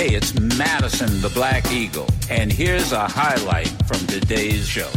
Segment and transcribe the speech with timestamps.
[0.00, 4.88] Hey, it's Madison the Black Eagle, and here's a highlight from today's show.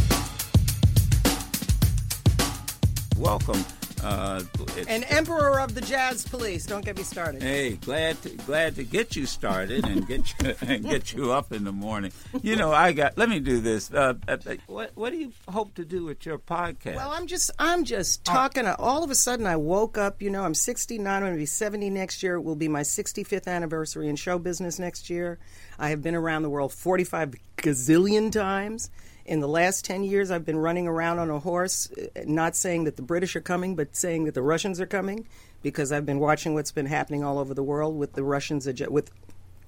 [3.18, 3.66] Welcome.
[4.04, 4.42] Uh,
[4.88, 6.66] An emperor of the jazz police.
[6.66, 7.42] Don't get me started.
[7.42, 11.52] Hey, glad to, glad to get you started and get you and get you up
[11.52, 12.12] in the morning.
[12.42, 13.18] You know, I got.
[13.18, 13.94] Let me do this.
[13.94, 14.38] Uh, uh,
[14.68, 16.96] what what do you hope to do with your podcast?
[16.96, 18.68] Well, I'm just I'm just talking.
[18.68, 20.22] all of a sudden, I woke up.
[20.22, 21.08] You know, I'm 69.
[21.08, 22.36] I'm going to be 70 next year.
[22.36, 25.40] It will be my 65th anniversary in show business next year.
[25.80, 28.90] I have been around the world 45 gazillion times.
[29.26, 32.84] In the last 10 years, I've been running around on a horse, uh, not saying
[32.84, 35.28] that the British are coming, but saying that the Russians are coming,
[35.62, 39.12] because I've been watching what's been happening all over the world with the Russians, with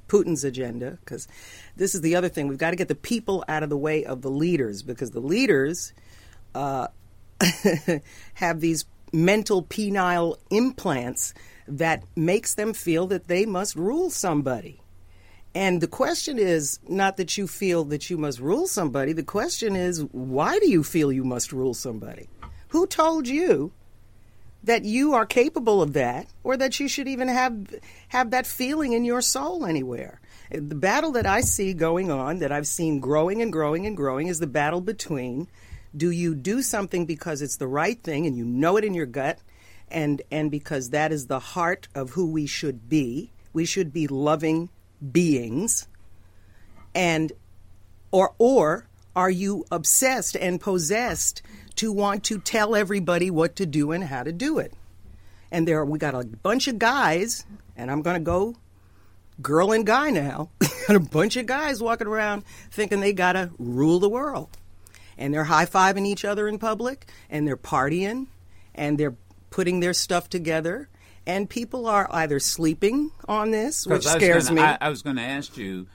[0.10, 1.28] Putin's agenda, because
[1.78, 2.48] this is the other thing.
[2.48, 5.22] We've got to get the people out of the way of the leaders, because the
[5.22, 5.94] leaders
[6.54, 6.88] uh,
[8.36, 11.34] have these mental penile implants
[11.68, 14.82] that makes them feel that they must rule somebody.
[15.56, 19.14] And the question is not that you feel that you must rule somebody.
[19.14, 22.28] The question is, why do you feel you must rule somebody?
[22.70, 23.72] Who told you
[24.66, 27.74] that you are capable of that or that you should even have
[28.10, 30.20] have that feeling in your soul anywhere?
[30.52, 34.28] The battle that I see going on, that I've seen growing and growing and growing,
[34.28, 35.48] is the battle between
[35.96, 39.06] do you do something because it's the right thing and you know it in your
[39.06, 39.40] gut
[39.88, 43.32] and and because that is the heart of who we should be.
[43.54, 44.70] We should be loving
[45.12, 45.88] beings
[46.94, 47.32] and
[48.12, 51.42] or or are you obsessed and possessed
[51.76, 54.74] to want to tell everybody what to do and how to do it?
[55.52, 58.56] And there we got a bunch of guys and i'm going to go
[59.42, 60.50] girl and guy now
[60.88, 64.58] got a bunch of guys walking around thinking they got to rule the world.
[65.18, 68.28] And they're high-fiving each other in public and they're partying
[68.74, 69.16] and they're
[69.50, 70.90] putting their stuff together
[71.28, 75.16] and people are either sleeping on this which scares gonna- me I, I was going
[75.16, 75.88] to ask you,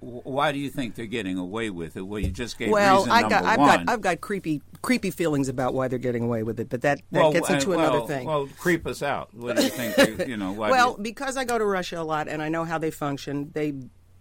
[0.00, 2.02] why do you think they're getting away with it?
[2.02, 3.68] Well, you just gave well, reason I number got, I've one.
[3.68, 7.00] got, I've got creepy, creepy feelings about why they're getting away with it, but that,
[7.10, 8.26] that well, gets uh, into well, another thing.
[8.26, 9.32] Well, creep us out.
[9.32, 9.96] What do you think?
[9.96, 12.50] you, you know, why well, you- because I go to Russia a lot and I
[12.50, 13.72] know how they function, they,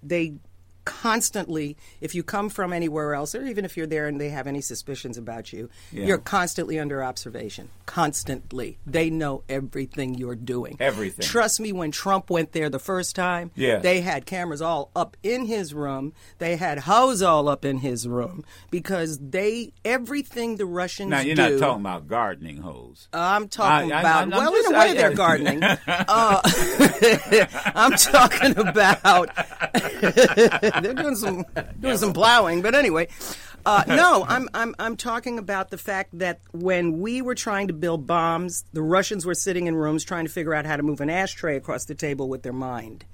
[0.01, 0.35] they
[0.85, 4.47] constantly, if you come from anywhere else, or even if you're there and they have
[4.47, 6.05] any suspicions about you, Yeah.
[6.05, 7.69] you're constantly under observation.
[7.85, 10.77] Constantly, they know everything you're doing.
[10.79, 11.25] Everything.
[11.25, 13.79] Trust me, when Trump went there the first time, Yeah.
[13.79, 16.13] they had cameras all up in his room.
[16.39, 21.35] They had hose all up in his room because they everything the Russians now you're
[21.35, 21.49] do.
[21.57, 23.07] not talking about gardening hose.
[23.13, 25.63] I'm talking I- I- about I'm well, just- in a way I- they're gardening.
[25.87, 26.41] uh,
[27.75, 29.29] I'm talking about
[30.81, 31.45] they're doing some
[31.79, 33.07] doing some plowing, but anyway.
[33.65, 37.73] Uh, no, I'm, I'm I'm talking about the fact that when we were trying to
[37.73, 40.99] build bombs, the Russians were sitting in rooms trying to figure out how to move
[40.99, 43.05] an ashtray across the table with their mind.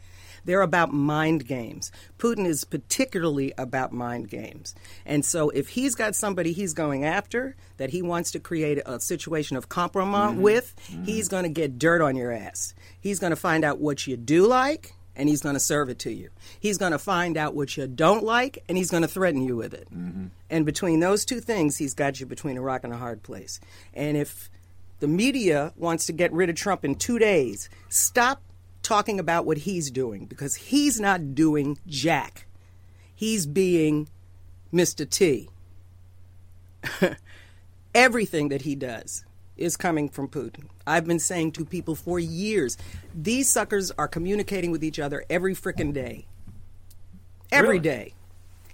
[0.46, 1.92] They're about mind games.
[2.18, 4.74] Putin is particularly about mind games.
[5.06, 9.00] And so if he's got somebody he's going after that he wants to create a
[9.00, 10.74] situation of compromise with,
[11.06, 12.74] he's going to get dirt on your ass.
[13.00, 16.00] He's going to find out what you do like and he's going to serve it
[16.00, 16.30] to you.
[16.59, 19.57] He's going to find out what you don't like and he's going to threaten you
[19.57, 19.88] with it.
[19.94, 20.28] Mm-hmm.
[20.50, 23.59] And between those two things, he's got you between a rock and a hard place.
[23.94, 24.50] And if
[25.02, 28.41] the media wants to get rid of Trump in two days, stop
[28.81, 32.47] talking about what he's doing because he's not doing jack.
[33.13, 34.08] He's being
[34.74, 35.08] Mr.
[35.08, 35.50] T.
[37.94, 39.25] Everything that he does
[39.59, 40.66] is coming from Putin.
[40.88, 42.78] I've been saying to people for years,
[43.14, 46.25] these suckers are communicating with each other every frickin' day.
[47.52, 47.80] Every Really?
[47.80, 48.14] day.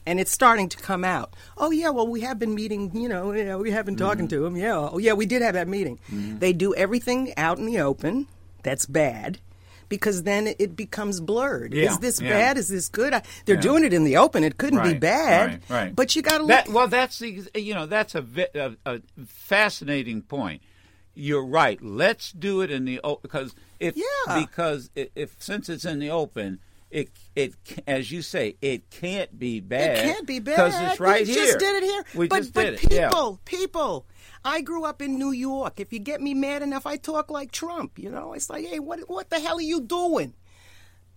[0.07, 1.33] And it's starting to come out.
[1.57, 4.37] Oh yeah, well we have been meeting, you know, yeah, we have been talking mm-hmm.
[4.37, 4.55] to them.
[4.55, 4.77] Yeah.
[4.77, 5.97] Oh yeah, we did have that meeting.
[6.11, 6.37] Mm-hmm.
[6.39, 8.27] They do everything out in the open.
[8.61, 9.39] That's bad.
[9.87, 11.73] Because then it becomes blurred.
[11.73, 12.29] Yeah, Is this yeah.
[12.29, 12.57] bad?
[12.57, 13.13] Is this good?
[13.13, 13.61] I, they're Yeah.
[13.61, 14.43] doing it in the open.
[14.43, 15.61] It couldn't be bad.
[15.69, 15.95] right, right.
[15.95, 16.65] But you got to look.
[16.65, 18.25] That, well, that's the you know that's a,
[18.55, 20.61] a, a fascinating point.
[21.15, 21.81] You're right.
[21.81, 24.45] Let's do it in the open because if Yeah.
[24.45, 26.59] because i- if since it's in the open,
[26.91, 27.55] it it
[27.87, 29.97] as you say it can't be bad.
[29.97, 30.55] It can't be bad.
[30.57, 31.45] because it's right we here.
[31.45, 32.05] just did it here.
[32.15, 32.79] We but just but did it.
[32.89, 33.57] people, yeah.
[33.59, 34.05] people.
[34.43, 35.79] I grew up in New York.
[35.79, 37.97] If you get me mad enough, I talk like Trump.
[37.97, 40.33] You know, it's like, hey, what what the hell are you doing?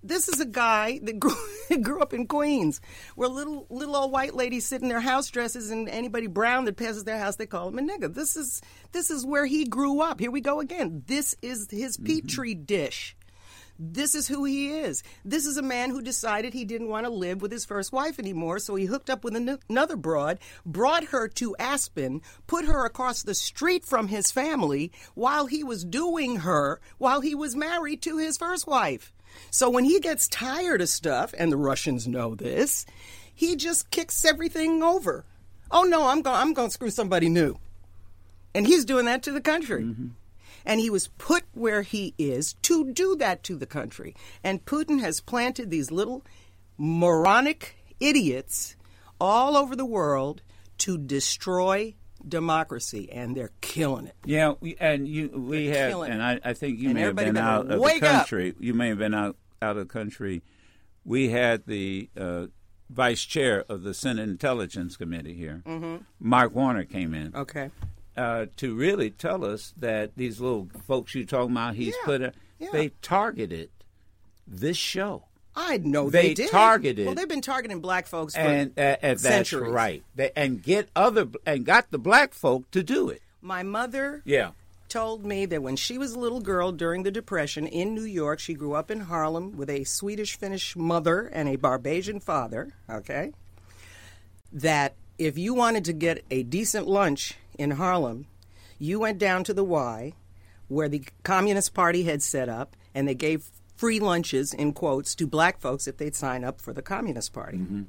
[0.02, 1.34] This is a guy that grew,
[1.82, 2.80] grew up in Queens,
[3.16, 6.76] where little little old white ladies sit in their house dresses, and anybody brown that
[6.76, 8.12] passes their house, they call him a nigga.
[8.12, 8.62] This is
[8.92, 10.20] this is where he grew up.
[10.20, 11.02] Here we go again.
[11.06, 12.06] This is his mm-hmm.
[12.06, 13.16] petri dish.
[13.80, 15.04] This is who he is.
[15.24, 18.18] This is a man who decided he didn't want to live with his first wife
[18.18, 22.84] anymore, so he hooked up with an- another broad, brought her to Aspen, put her
[22.84, 28.02] across the street from his family while he was doing her while he was married
[28.02, 29.12] to his first wife.
[29.50, 32.86] So when he gets tired of stuff, and the Russians know this,
[33.34, 35.24] he just kicks everything over.
[35.70, 37.58] Oh no, I'm going I'm going to screw somebody new.
[38.54, 39.82] And he's doing that to the country.
[39.82, 40.08] Mm-hmm.
[40.64, 44.14] And he was put where he is to do that to the country.
[44.42, 46.24] And Putin has planted these little
[46.76, 48.76] moronic idiots
[49.20, 50.42] all over the world
[50.78, 51.94] to destroy
[52.28, 54.14] democracy, and they're killing it.
[54.24, 56.22] Yeah, we, and you we They're had, and.
[56.22, 58.18] I, I think you And may have been out of the wake up.
[58.20, 58.54] country.
[58.60, 60.42] You may have been out out of the country.
[61.04, 62.46] We had the uh,
[62.90, 65.96] vice chair of the Senate Intelligence Committee here, Mm-hmm.
[66.20, 67.70] Mark Warner, came in Okay.
[68.16, 72.22] uh, to really tell us that these little folks you talking about, he's Yeah, put,
[72.22, 72.68] a, yeah.
[72.72, 73.70] they targeted
[74.46, 75.24] this show.
[75.60, 76.50] I know They they, did.
[76.50, 79.72] targeted- Well, they've been targeting black folks for and uh, and that's centuries.
[79.72, 80.04] right.
[80.14, 83.20] They, and get other and got the black folk to do it.
[83.42, 84.50] My mother Yeah.
[84.88, 88.38] told me that when she was a little girl during the Depression in New York,
[88.38, 93.32] she grew up in Harlem with a Swedish Finnish mother and a Barbadian father, okay?
[94.52, 98.26] That if you wanted to get a decent lunch in Harlem,
[98.78, 100.12] you went down to the Y,
[100.68, 105.26] where the Communist Party had set up, and they gave free lunches, in quotes, to
[105.26, 107.58] black folks if they'd sign up for the Communist Party.
[107.58, 107.82] Mm-hmm.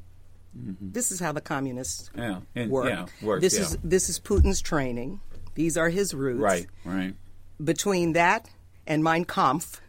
[0.57, 0.91] Mm-hmm.
[0.91, 2.39] This is how the communists Yeah.
[2.55, 2.89] And, work.
[2.89, 3.05] Yeah.
[3.21, 3.41] Work.
[3.41, 3.61] this yeah.
[3.61, 5.19] is this is Putin's training.
[5.55, 6.67] These are his roots right.
[6.85, 7.15] Right.
[7.63, 8.49] between that
[8.87, 9.81] and Mein Kampf,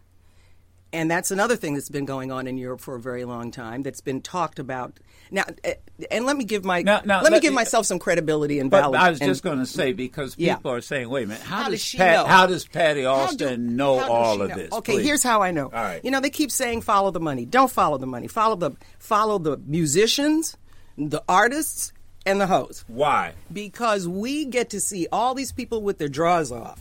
[0.93, 3.83] and that's another thing that's been going on in Europe for a very long time.
[3.83, 4.99] That's been talked about
[5.31, 5.45] now.
[5.65, 5.75] eh,
[6.11, 8.81] And let me give my Now- now, let me give myself some credibility and But
[8.83, 9.01] valid.
[9.01, 10.57] I was and- just going to say because Yeah.
[10.57, 12.25] people are saying, "Wait a minute, how, How does does she Pat, know?
[12.27, 14.57] how does Patti Austin do- know all of know?
[14.57, 15.05] this?" Okay, please?
[15.07, 15.65] here's how I know.
[15.67, 16.01] All right.
[16.05, 17.45] You know, they keep saying follow the money.
[17.45, 18.27] Don't follow the money.
[18.29, 20.57] Follow the follow the musicians,
[20.97, 21.93] the artists,
[22.27, 22.85] and the hoes.
[22.89, 23.33] why.
[23.53, 26.79] because we get to see all these people with their drawers off.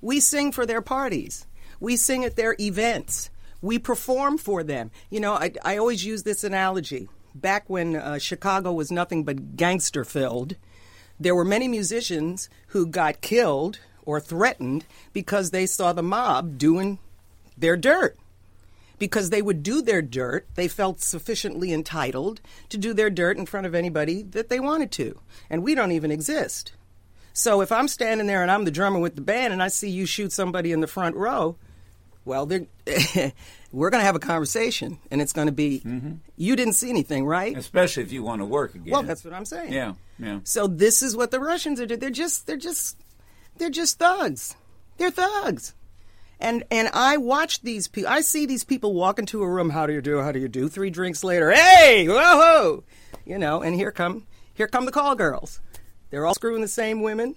[0.00, 1.46] We sing for their parties.
[1.80, 3.30] We sing at their events.
[3.62, 4.90] We perform for them.
[5.10, 7.08] You know, I, I always use this analogy.
[7.40, 10.56] Back when uh, Chicago was nothing but gangster filled,
[11.20, 16.98] there were many musicians who got killed or threatened because they saw the mob doing
[17.58, 18.16] their dirt
[18.98, 20.46] because they would do their dirt.
[20.54, 22.40] They felt sufficiently entitled
[22.70, 25.20] to do their dirt in front of anybody that they wanted to.
[25.50, 26.72] And we don't even exist.
[27.34, 29.90] So if I'm standing there and I'm the drummer with the band and I see
[29.90, 31.56] you shoot somebody in the front row,
[32.26, 32.66] well, they're-
[33.72, 36.14] we're going to have a conversation and it's going to be, mm-hmm.
[36.36, 37.56] you didn't see anything, right?
[37.56, 38.92] Especially if you want to work again.
[38.92, 39.72] Well, that's what I'm saying.
[39.72, 40.40] yeah, yeah.
[40.44, 42.00] So this is what the Russians are doing.
[42.00, 42.98] They're just they're just
[43.56, 44.56] they're just thugs.
[44.98, 45.74] They're thugs.
[46.38, 48.10] And and I watch these people.
[48.10, 49.70] I see these people walk into a room.
[49.70, 50.20] How do you do?
[50.20, 50.68] How do you do?
[50.68, 52.84] Three drinks later, hey, whoa,
[53.24, 53.62] you know.
[53.62, 55.60] And here come here come the call girls.
[56.10, 57.36] They're all screwing the same women.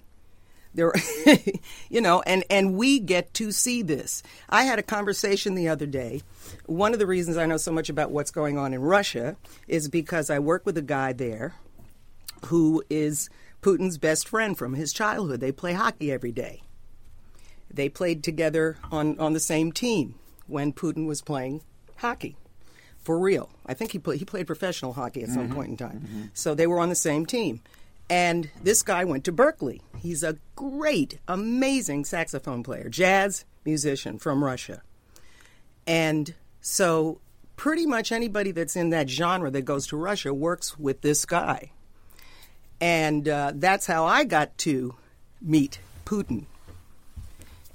[0.74, 0.92] They're,
[1.90, 4.22] you know, and and we get to see this.
[4.48, 6.22] I had a conversation the other day.
[6.66, 9.36] One of the reasons I know so much about what's going on in Russia
[9.66, 11.54] is because I work with a guy there
[12.46, 13.28] who is
[13.62, 15.40] Putin's best friend from his childhood.
[15.40, 16.62] They play hockey every day.
[17.72, 21.62] They played together on, on the same team when Putin was playing
[21.96, 22.36] hockey.
[22.98, 23.50] For real.
[23.64, 25.54] I think he he played professional hockey at some mm-hmm.
[25.54, 26.00] point in time.
[26.00, 26.22] Mm-hmm.
[26.34, 27.60] So they were on the same team.
[28.10, 29.80] And this guy went to Berkeley.
[29.96, 34.82] He's a great, amazing saxophone player, jazz musician from Russia.
[35.86, 37.20] And so
[37.56, 41.70] pretty much anybody that's in that genre that goes to Russia works with this guy.
[42.80, 44.96] And uh, that's how I got to
[45.40, 46.46] meet Putin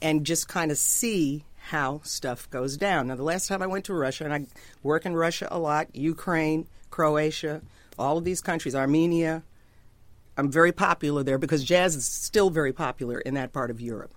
[0.02, 3.08] and just kind of see how stuff goes down.
[3.08, 4.46] Now, the last time I went to Russia, and I
[4.84, 7.62] work in Russia a lot, Ukraine, Croatia,
[7.98, 9.44] all of these countries, Armenia.
[10.38, 14.14] I'm very popular there because jazz is still very popular in that part of Europe.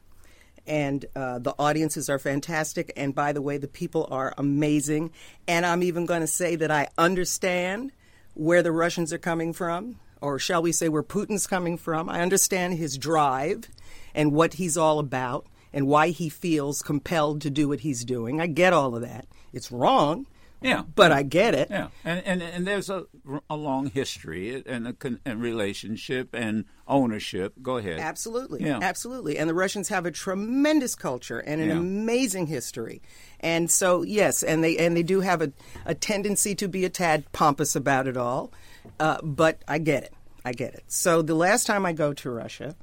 [0.67, 2.93] And uh, the audiences are fantastic.
[2.97, 5.13] And by the way, the people are amazing.
[5.47, 7.93] And I'm even going to say that I understand
[8.35, 12.09] where the Russians are coming from, or shall we say where Putin's coming from.
[12.09, 13.69] I understand his drive
[14.15, 18.41] and what he's all about and why he feels compelled to do what he's doing.
[18.41, 19.27] I get all of that.
[19.53, 20.27] It's wrong,
[20.61, 20.83] Yeah.
[20.95, 21.69] but I get it.
[21.71, 23.07] Yeah, and and, and there's a,
[23.49, 27.55] a long history and a con, and relationship and ownership.
[27.63, 28.01] Go ahead.
[28.01, 28.65] Absolutely.
[28.65, 28.79] Yeah.
[28.83, 29.39] Absolutely.
[29.39, 31.77] And the Russians have a tremendous culture and an Yeah.
[31.79, 33.03] amazing history.
[33.41, 35.53] And so yes, and they and they do have a,
[35.87, 38.53] a tendency to be a tad pompous about it all.
[38.99, 40.13] Uh, but I get it.
[40.45, 40.85] I get it.
[40.89, 42.75] So the last time I go to Russia,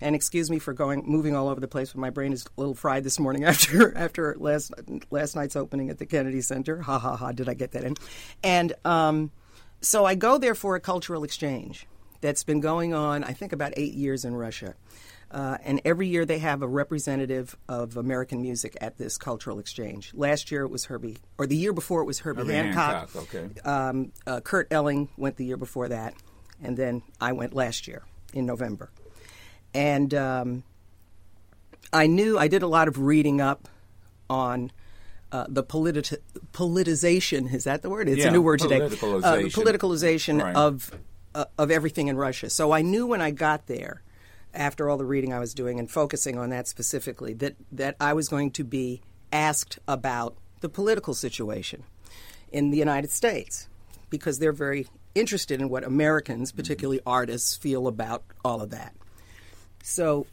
[0.00, 2.60] and excuse me for going moving all over the place, but my brain is a
[2.60, 4.72] little fried this morning after after last
[5.10, 6.82] last night's opening at the Kennedy Center.
[6.82, 7.32] Ha ha ha!
[7.32, 7.96] Did I get that in?
[8.42, 9.30] And um,
[9.80, 11.86] so I go there for a cultural exchange
[12.20, 14.74] that's been going on, I think, about eight years in Russia.
[15.30, 20.12] Uh, and every year they have a representative of American music at this cultural exchange.
[20.14, 23.10] Last year it was Herbie, or the year before it was Herbie, Herbie Hancock.
[23.10, 23.60] Hancock, okay.
[23.62, 26.14] Um, uh, Kurt Elling went the year before that,
[26.62, 28.90] and then I went last year in November.
[29.74, 30.62] And um,
[31.92, 33.68] I knew I did a lot of reading up
[34.30, 34.70] on
[35.32, 36.18] uh, the politi-
[36.52, 37.52] politicization.
[37.52, 38.08] Is that the word?
[38.08, 38.78] It's Yeah, a new word today.
[38.80, 39.24] politicalization.
[39.24, 40.56] Uh, the politicalization Right.
[40.56, 40.90] of
[41.34, 42.48] uh, of everything in Russia.
[42.48, 44.02] So I knew when I got there,
[44.54, 48.12] after all the reading I was doing and focusing on that specifically, that that I
[48.12, 49.02] was going to be
[49.32, 51.82] asked about the political situation
[52.52, 53.68] in the United States
[54.10, 58.94] because they're very interested in what Americans, particularly artists, feel about all of that.
[59.86, 60.26] So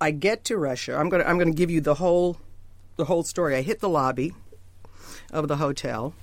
[0.00, 0.96] I get to Russia.
[0.96, 2.38] I'm going to I'm going to give you the whole
[2.96, 3.56] the whole story.
[3.56, 4.32] I hit the lobby
[5.32, 6.14] of the hotel.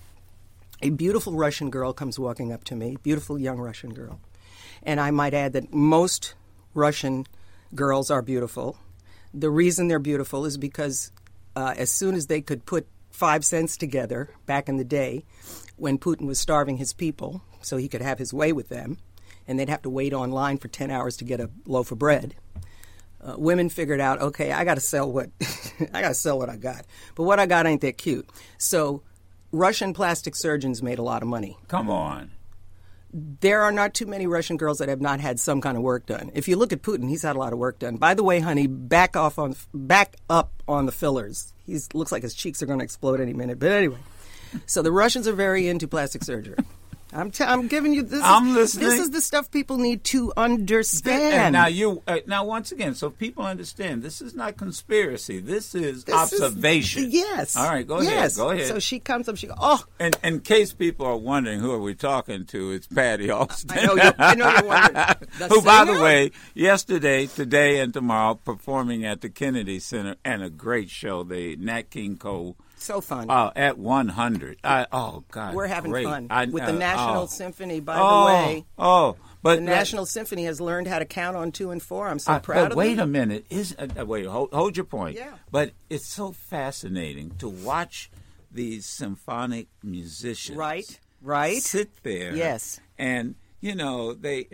[0.82, 4.22] A beautiful Russian girl comes walking up to me, beautiful young Russian girl.
[4.82, 6.36] And I might add that most
[6.74, 7.28] Russian
[7.76, 8.78] girls are beautiful.
[9.34, 11.12] The reason they're beautiful is because
[11.54, 15.26] uh, as soon as they could put five cents together back in the day
[15.76, 19.00] when Putin was starving his people so he could have his way with them,
[19.48, 22.36] and they'd have to wait online for 10 hours to get a loaf of bread.
[23.22, 25.30] Uh, women figured out, okay, I got to sell what
[25.94, 26.86] I got to sell what I got,
[27.16, 28.30] but what I got ain't that cute.
[28.58, 29.02] So,
[29.52, 31.58] Russian plastic surgeons made a lot of money.
[31.68, 32.32] Come on.
[33.14, 36.06] There are not too many Russian girls that have not had some kind of work
[36.06, 36.32] done.
[36.34, 37.96] If you look at Putin, he's had a lot of work done.
[37.96, 41.54] By the way, honey, back off on back up on the fillers.
[41.66, 43.58] He looks like his cheeks are going to explode any minute.
[43.58, 44.00] But anyway,
[44.66, 46.58] so the Russians are very into plastic surgery.
[47.14, 48.22] I'm, t- I'm giving you this.
[48.24, 48.90] I'm is, listening.
[48.90, 51.34] This is the stuff people need to understand.
[51.34, 55.40] And now you uh, now once again, so people understand this is not conspiracy.
[55.40, 57.06] This is This is- observation.
[57.10, 57.56] yes.
[57.56, 58.38] All right, go yes.
[58.38, 58.48] ahead.
[58.48, 58.68] Go ahead.
[58.68, 59.38] So she comes up.
[59.38, 62.88] She goes, "Oh, and in case people are wondering who are we talking to, it's
[62.88, 63.78] Patti Austin.
[63.78, 65.06] I know you're, I know you're wondering."
[65.50, 70.50] Who, by the way, yesterday, today, and tomorrow performing at the Kennedy Center and a
[70.50, 72.56] great show, the Nat King Cole.
[72.78, 73.28] So fun.
[73.30, 74.58] Oh, at 100.
[74.64, 75.56] I, oh, God.
[75.56, 76.06] We're having great.
[76.06, 77.28] fun I- with the National oh.
[77.28, 77.80] Symphony.
[77.80, 81.52] By oh, the way, Oh, but the National Symphony has learned how to count on
[81.52, 82.08] two and four.
[82.08, 83.10] I'm so Uh, proud but of wait them.
[83.10, 83.46] a minute.
[83.50, 85.18] Is uh, uh, wait hold, hold your point.
[85.18, 85.34] Yeah.
[85.52, 88.10] But it's so fascinating to watch
[88.52, 90.58] these symphonic musicians.
[90.58, 91.62] Right, right.
[91.62, 92.36] Sit there.
[92.36, 92.80] Yes.
[92.98, 94.48] And you know they,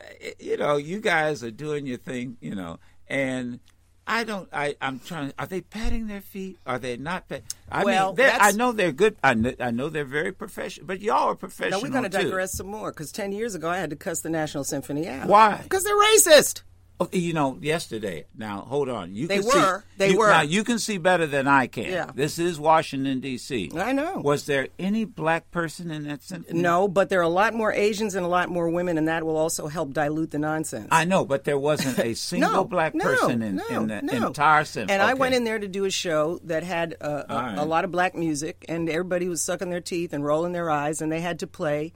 [0.00, 2.36] uh, you know you guys are doing your thing.
[2.40, 3.60] You know and.
[4.08, 4.48] I don't.
[4.52, 4.74] I.
[4.80, 5.32] I'm trying.
[5.38, 6.58] Are they patting their feet?
[6.66, 7.28] Are they not?
[7.28, 9.16] Pat, I Well, mean, I know they're good.
[9.22, 10.86] I know, I know they're very professional.
[10.86, 13.68] But y'all are professional Now we're going to digress some more because ten years ago
[13.68, 15.28] I had to cuss the National Symphony out.
[15.28, 15.60] Why?
[15.62, 16.62] Because they're racist.
[17.00, 18.26] Oh, you know, yesterday.
[18.36, 19.14] Now, hold on.
[19.14, 19.84] You They can see- were.
[19.98, 20.28] They you- were.
[20.30, 21.84] Now you can see better than I can.
[21.84, 22.10] Yeah.
[22.12, 23.70] This is Washington D.C.
[23.76, 24.20] I know.
[24.24, 26.60] Was there any black person in that symphony?
[26.60, 29.22] No, but there are a lot more Asians and a lot more women, and that
[29.22, 30.88] will also help dilute the nonsense.
[30.90, 34.26] I know, but there wasn't a single no, black no, person in, no, in the
[34.26, 34.94] entire symphony.
[34.94, 37.58] And I went in there to do a show that had uh, a, right.
[37.58, 41.00] a lot of black music, and everybody was sucking their teeth and rolling their eyes,
[41.00, 41.92] and they had to play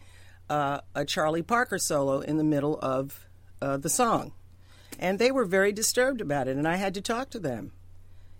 [0.48, 3.26] uh, a Charlie Parker solo in the middle of
[3.60, 4.32] uh, the song.
[4.98, 7.72] And they were very disturbed about it, and I had to talk to them.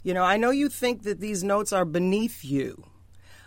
[0.02, 2.84] You know, I know you think that these notes are beneath you,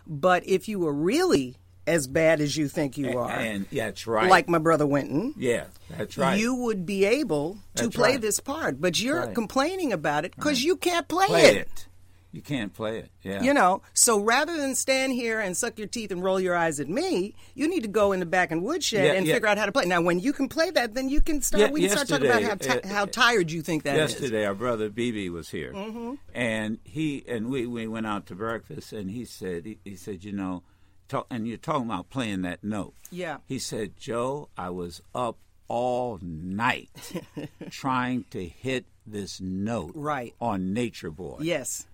[0.07, 1.57] but if you were really
[1.88, 4.29] as bad as you think you are, And yeah, that's right.
[4.29, 6.39] like my brother Wynton, yeah, that's right.
[6.39, 8.21] you would be able to That's play right.
[8.21, 8.81] this part.
[8.81, 9.35] But you're right.
[9.35, 11.55] complaining about it because you can't play, play it.
[11.57, 11.88] it.
[12.36, 13.10] You can't play it.
[13.24, 13.42] Yeah.
[13.42, 16.82] You know, so rather than stand here and suck your teeth and roll your eyes
[16.82, 19.36] at me, you need to go in the back and woodshed Yeah, and yeah.
[19.36, 19.86] figure out how to play.
[19.86, 21.62] Now, when you can play that, then you can start.
[21.62, 23.96] Yeah, we can start talking about how, yesterday, ti- uh, how tired you think that
[23.96, 24.12] is.
[24.12, 26.15] Yesterday, our brother BeBe was here, Mm-hmm.
[26.34, 30.25] and he and we, we went out to breakfast, and he said he, he said
[30.25, 30.62] you know,
[31.08, 32.94] talk, and you're talking about playing that note.
[33.12, 33.38] Yeah.
[33.48, 35.38] He said, Joe, I was up
[35.70, 36.89] all night
[37.70, 40.34] trying to hit this note Right.
[40.42, 41.38] on Nature Boy.
[41.42, 41.86] Yes,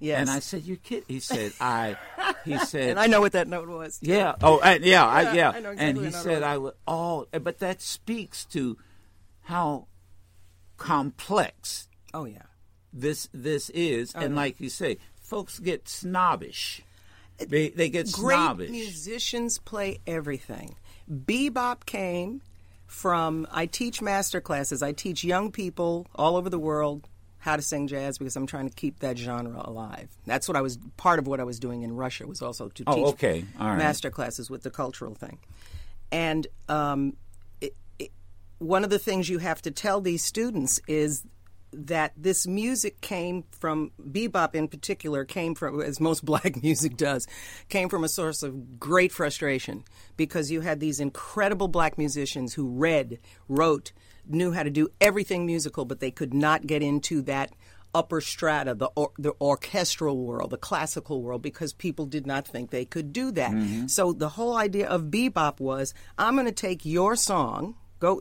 [0.00, 0.20] yes.
[0.20, 1.96] And I said, "You kid?" He said, "I."
[2.44, 3.98] He said, and I know what that note was.
[4.02, 4.34] yeah.
[4.42, 5.50] Oh, I, yeah, I, Yeah, yeah.
[5.50, 8.76] I know and he said, "I would." Oh, but that speaks to
[9.42, 9.86] how
[10.76, 12.42] complex Oh yeah.
[12.92, 16.82] this this is, Oh, and like you say, folks get snobbish.
[17.38, 18.70] They they get Great snobbish.
[18.70, 20.76] musicians play everything.
[21.10, 22.42] Bebop came
[22.86, 24.82] from I teach master classes.
[24.82, 27.08] I teach young people all over the world
[27.40, 30.08] how to sing jazz because I'm trying to keep that genre alive.
[30.26, 32.84] That's what I was part of what I was doing in Russia was also to
[32.86, 33.44] Oh, teach okay.
[33.58, 33.78] All right.
[33.78, 35.38] master classes with the cultural thing.
[36.12, 37.16] And um,
[37.60, 38.10] it, it,
[38.58, 41.24] one of the things you have to tell these students is
[41.72, 47.28] that this music came from bebop in particular came from as most black music does
[47.68, 49.84] came from a source of great frustration
[50.16, 53.92] because you had these incredible black musicians who read wrote
[54.34, 57.52] knew how to do everything musical, but they could not get into that
[57.94, 62.70] upper strata, the or, the orchestral world, the classical world, because people did not think
[62.70, 63.52] they could do that.
[63.52, 63.86] Mm-hmm.
[63.88, 68.20] So the whole idea of bebop was, I'm going to take your song, go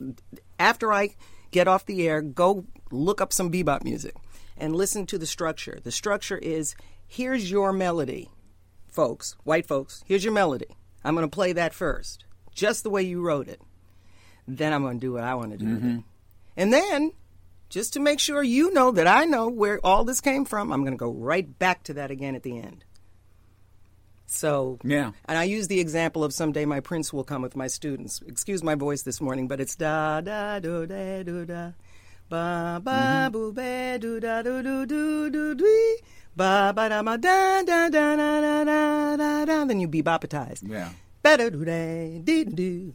[0.58, 1.16] after I
[1.52, 4.16] get off the air, go look up some bebop music
[4.58, 5.80] and listen to the structure.
[5.84, 6.76] The structure is
[7.08, 8.30] here's your melody,
[8.92, 10.68] folks, white folks, here's your melody.
[11.04, 13.62] I'm going to play that first, just the way you wrote it
[14.58, 15.66] then I'm going to do what I want to do.
[15.66, 15.98] Mm-hmm.
[16.58, 17.12] And then,
[17.70, 20.82] just to make sure you know that I know where all this came from, I'm
[20.82, 22.84] going to go right back to that again at the end.
[24.26, 25.12] So, yeah.
[25.26, 28.22] And I use the example of someday my prince will come with my students.
[28.28, 31.72] Excuse my voice this morning, but it's da da do da do da.
[32.30, 33.32] Ba ba mm-hmm.
[33.32, 35.98] boo ba do da do do do do do
[36.36, 39.66] ba ba da ma da da da da da da da.
[39.66, 40.62] Then you bebopitize.
[40.62, 40.90] Yeah.
[41.22, 42.94] better do da dee do.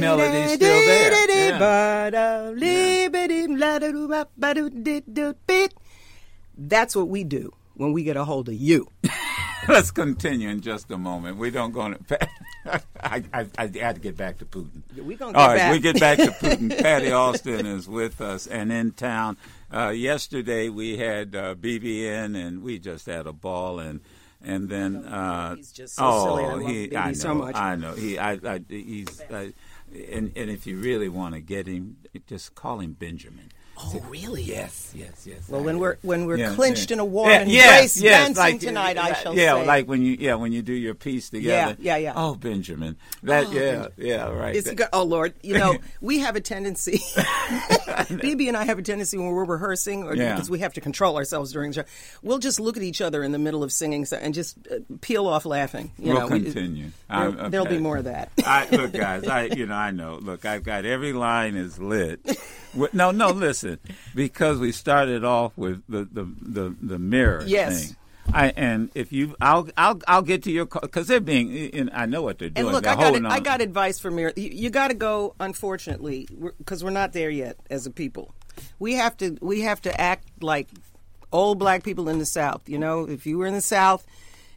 [0.00, 1.10] Melody's still there.
[1.50, 1.58] Yeah.
[6.56, 8.88] That's what we do when we get a hold of you.
[9.68, 11.38] Let's continue in just a moment.
[11.38, 11.94] We don't go.
[11.94, 12.28] To,
[13.02, 14.82] I, I, I had to get back to Putin.
[15.02, 15.72] We gonna All right, back.
[15.72, 16.82] we get back to Putin.
[16.82, 19.36] Patti Austin is with us and in town.
[19.72, 24.00] Uh, yesterday we had uh, BBN and we just had a ball and
[24.44, 26.44] and then uh, He's just so oh silly.
[26.44, 27.56] I love he BeBe I know so much.
[27.56, 29.48] I know he I, I he's uh,
[29.92, 31.96] and and if you really want to get him,
[32.26, 33.50] just call him Benjamin.
[33.76, 34.42] Oh, really?
[34.42, 35.48] Yes, yes, yes.
[35.48, 36.94] Well, I- when we're when we're yeah, clinched yeah.
[36.94, 39.66] in a warm Yeah, embrace, yes, dancing like, tonight, I shall yeah, say.
[39.66, 41.76] like when you yeah when you do your piece together.
[41.80, 42.12] Yeah, yeah, yeah.
[42.14, 44.54] Oh, Benjamin, that Oh, yeah, yeah, right.
[44.54, 46.98] It's That- oh Lord, you know we have a tendency.
[48.14, 51.16] BeBe and I have a tendency when we're rehearsing, or because we have to control
[51.16, 51.84] ourselves during the show,
[52.22, 55.26] we'll just look at each other in the middle of singing and just uh, peel
[55.26, 55.90] off laughing.
[55.98, 56.90] You We'll know, continue.
[57.08, 58.30] there, I'm- There'll be more of that.
[58.44, 60.18] I, look, guys, I you know I know.
[60.22, 62.20] Look, I've got every line is lit.
[62.92, 63.78] No, no, listen,
[64.14, 67.86] because we started off with the the the, the mirror Yes.
[67.86, 67.96] thing.
[68.32, 71.74] I and if you, I'll I'll I'll get to your because they're being.
[71.74, 72.66] And I know what they're doing.
[72.66, 73.26] And look, they're I got on.
[73.26, 74.32] I got advice from Mir.
[74.34, 75.34] You, you got to go.
[75.40, 76.26] Unfortunately,
[76.58, 78.34] because we're, not there yet as a people.
[78.78, 79.36] We have to.
[79.40, 80.68] We have to act like
[81.32, 82.68] old black people in the South.
[82.68, 84.06] You know, if you were in the South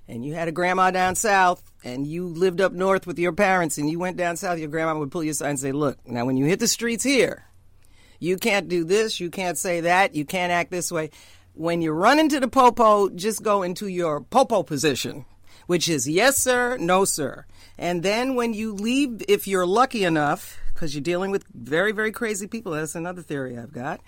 [0.08, 3.78] and you had a grandma down south and you lived up north with your parents
[3.78, 6.26] and you went down south, your grandma would pull you aside and say, "Look, now
[6.26, 7.44] when you hit the streets here,
[8.20, 11.12] you can't do this, you can't say that, you can't act this way.
[11.54, 15.26] When you run into the popo, just go into your popo position,
[15.66, 17.46] which is yes, sir, no, sir.
[17.78, 22.12] And then when you leave, if you're lucky enough, because you're dealing with very, very
[22.12, 24.02] crazy people, that's another theory I've got.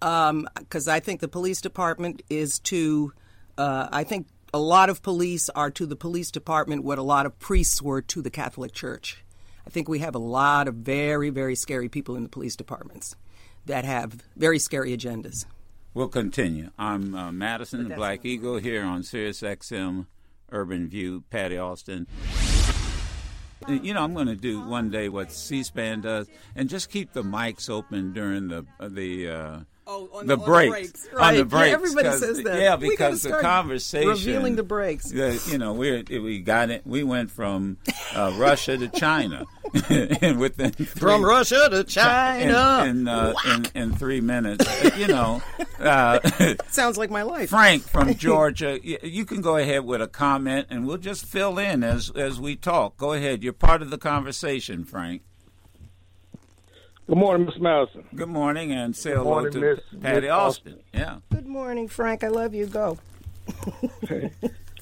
[0.00, 3.12] Because I think the police department is to,
[3.56, 7.26] uh, I think a lot of police are to the police department what a lot
[7.26, 9.24] of priests were to the Catholic Church.
[9.66, 13.16] I think we have a lot of very, very scary people in the police departments
[13.66, 15.46] that have very scary agendas.
[15.94, 16.70] We'll continue.
[16.78, 20.06] I'm uh, Madison, the that's Black Eagle, here on Sirius XM
[20.50, 21.22] Urban View.
[21.30, 22.06] Patti Austin.
[23.68, 27.22] You know, I'm going to do one day what C-SPAN does, and just keep the
[27.22, 29.28] mics open during the uh, the.
[29.28, 31.30] Uh, Oh, on the the- on the breaks, breaks, on right.
[31.32, 31.74] the Yeah, breaks.
[31.74, 32.58] everybody 'cause- says that.
[32.60, 35.10] Yeah, because the conversation revealing the breaks.
[35.10, 36.82] the- you know, we we got it.
[36.86, 37.76] We went from
[38.14, 39.44] uh, Russia to China,
[39.90, 42.84] and within three, From Russia to China.
[42.84, 44.66] in in, uh, in in three minutes.
[44.96, 45.42] You know,
[45.80, 46.18] uh,
[46.68, 47.50] Sounds like my life.
[47.50, 51.84] Frank from Georgia, you can go ahead with a comment, and we'll just fill in
[51.84, 52.96] as as we talk.
[52.96, 53.42] Go ahead.
[53.44, 55.22] You're part of the conversation, Frank.
[57.06, 58.04] Good morning, Miss Madison.
[58.14, 60.80] Good morning, and say hello morning, to Miss- Patty Miss Austin.
[60.92, 61.18] Yeah.
[61.30, 62.24] Good morning, Frank.
[62.24, 62.66] I love you.
[62.66, 62.98] Go.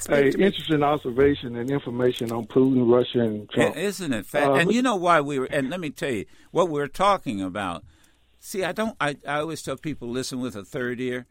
[0.09, 0.47] Hey, to me.
[0.47, 3.77] interesting observation and information on Putin, Russia, and Trump.
[3.77, 4.49] Isn't it fact?
[4.49, 5.47] Uh, and you know why we were?
[5.47, 7.85] And let me tell you what we're talking about.
[8.41, 8.97] See, I don't.
[9.01, 11.27] I, I always tell people listen with a third ear.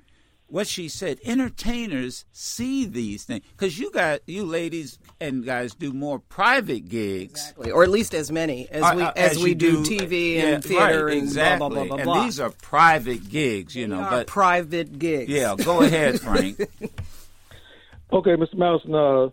[0.51, 5.93] What she said, entertainers see these things because you got you ladies and guys do
[5.93, 7.53] more private gigs.
[7.57, 10.41] Or at least as many as uh, we uh, as, we you do, TV Yeah,
[10.55, 11.57] and theater right, and exactly.
[11.59, 11.95] blah blah blah blah.
[11.97, 12.23] and blah.
[12.25, 14.01] these are private gigs, you They know.
[14.01, 15.29] are But private gigs.
[15.31, 16.59] yeah, go ahead, Frank.
[18.13, 18.55] Okay, Mr.
[18.55, 18.93] Madison.
[18.93, 19.25] Uh,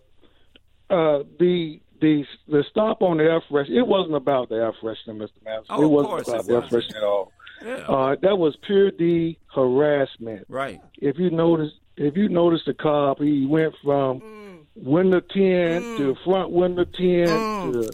[0.89, 3.77] uh, the the the stop on the air freshener.
[3.79, 5.31] It wasn't about the air freshener, Mr.
[5.45, 5.67] Madison.
[5.71, 6.85] Oh, it wasn't course about it the air wasn't.
[6.85, 7.33] freshener at all.
[7.65, 7.75] Yeah.
[7.89, 10.47] Uh, that was pure D harassment.
[10.49, 10.81] right.
[10.99, 16.51] If you notice, if you notice the cop, he went from window ten to front
[16.51, 17.27] window ten
[17.73, 17.91] to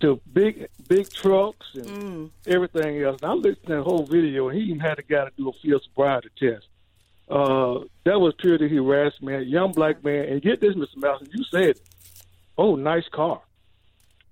[0.00, 3.20] to big big trucks and everything else.
[3.22, 5.48] And I listened to the whole video, and he even had a guy to do
[5.50, 6.66] a field sobriety test.
[7.28, 9.46] Uh, that was pure D harassment.
[9.46, 10.96] Young black man, and get this, Mr.
[10.96, 11.78] Malcolm, you said,
[12.58, 13.40] "Oh, nice car."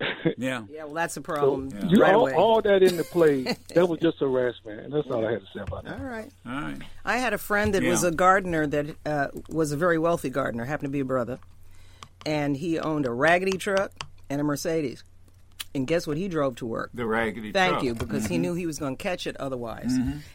[0.37, 0.63] Yeah.
[0.71, 2.35] Yeah, well, that's a problem You right all, away.
[2.35, 3.43] all that into play.
[3.75, 5.99] that was just harassment, and that's all I had to say about that.
[5.99, 6.31] all right.
[6.47, 6.79] All right.
[7.05, 10.65] I had a friend that was a gardener that uh, was a very wealthy gardener,
[10.65, 11.39] happened to be a brother,
[12.27, 13.93] and he owned a raggedy truck
[14.31, 15.03] and a Mercedes.
[15.75, 16.91] And guess what he drove to work?
[16.95, 17.85] The raggedy Thank truck.
[17.85, 18.33] you, because Mm-hmm.
[18.33, 19.93] he knew he was going to catch it otherwise.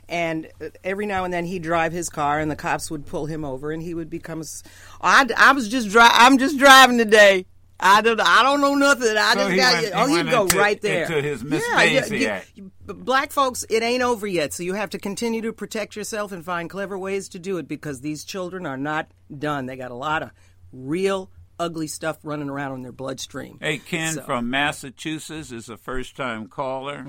[0.07, 3.25] And uh, every now and then he'd drive his car, and the cops would pull
[3.25, 4.39] him over, and he would become.
[4.39, 4.61] a s-
[5.01, 7.45] I, I was just dri- I'm just driving today.
[7.79, 8.19] I don't.
[8.21, 9.17] I don't know nothing.
[9.17, 9.73] I So just got.
[9.73, 9.91] went- you.
[9.93, 11.03] Oh, he'd go into- right there.
[11.05, 14.53] into his Miss yeah, yeah, you- black folks, it ain't over yet.
[14.53, 17.67] So you have to continue to protect yourself and find clever ways to do it
[17.67, 19.07] because these children are not
[19.37, 19.65] done.
[19.65, 20.31] They got a lot of
[20.71, 23.57] real ugly stuff running around in their bloodstream.
[23.61, 27.03] Hey, Ken So- from Massachusetts is a first-time caller.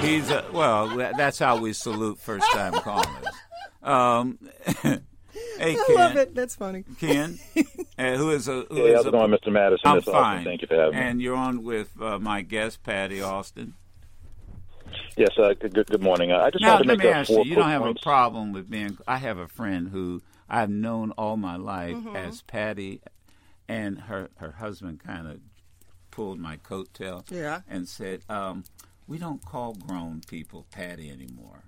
[0.00, 0.88] He's a well.
[1.16, 3.06] That's how we salute first-time callers.
[3.82, 4.38] Um,
[5.58, 5.96] hey, I Ken.
[5.96, 6.34] love it.
[6.34, 6.84] That's funny.
[7.00, 7.38] Ken,
[7.98, 9.52] uh, who is a who Hey, is how's a- it going, Mr.
[9.52, 9.80] Madison?
[9.84, 10.12] I'm It's Austin.
[10.22, 10.44] fine.
[10.44, 11.04] Thank you for having me.
[11.04, 13.74] And you're on with uh, my guest, Patti Austin.
[15.16, 16.30] Yes, uh, good, good, good morning.
[16.32, 17.82] Uh, I just Now, wanted to let make me ask four you: you don't have
[17.82, 18.00] points.
[18.00, 18.96] a problem with being?
[19.08, 22.16] I have a friend who I've known all my life Mm-hmm.
[22.16, 23.00] as Patty,
[23.68, 25.40] and her her husband kind of
[26.10, 27.28] pulled my coattail.
[27.30, 27.62] Yeah.
[27.68, 28.64] and said, um,
[29.08, 31.63] "We don't call grown people Patty anymore."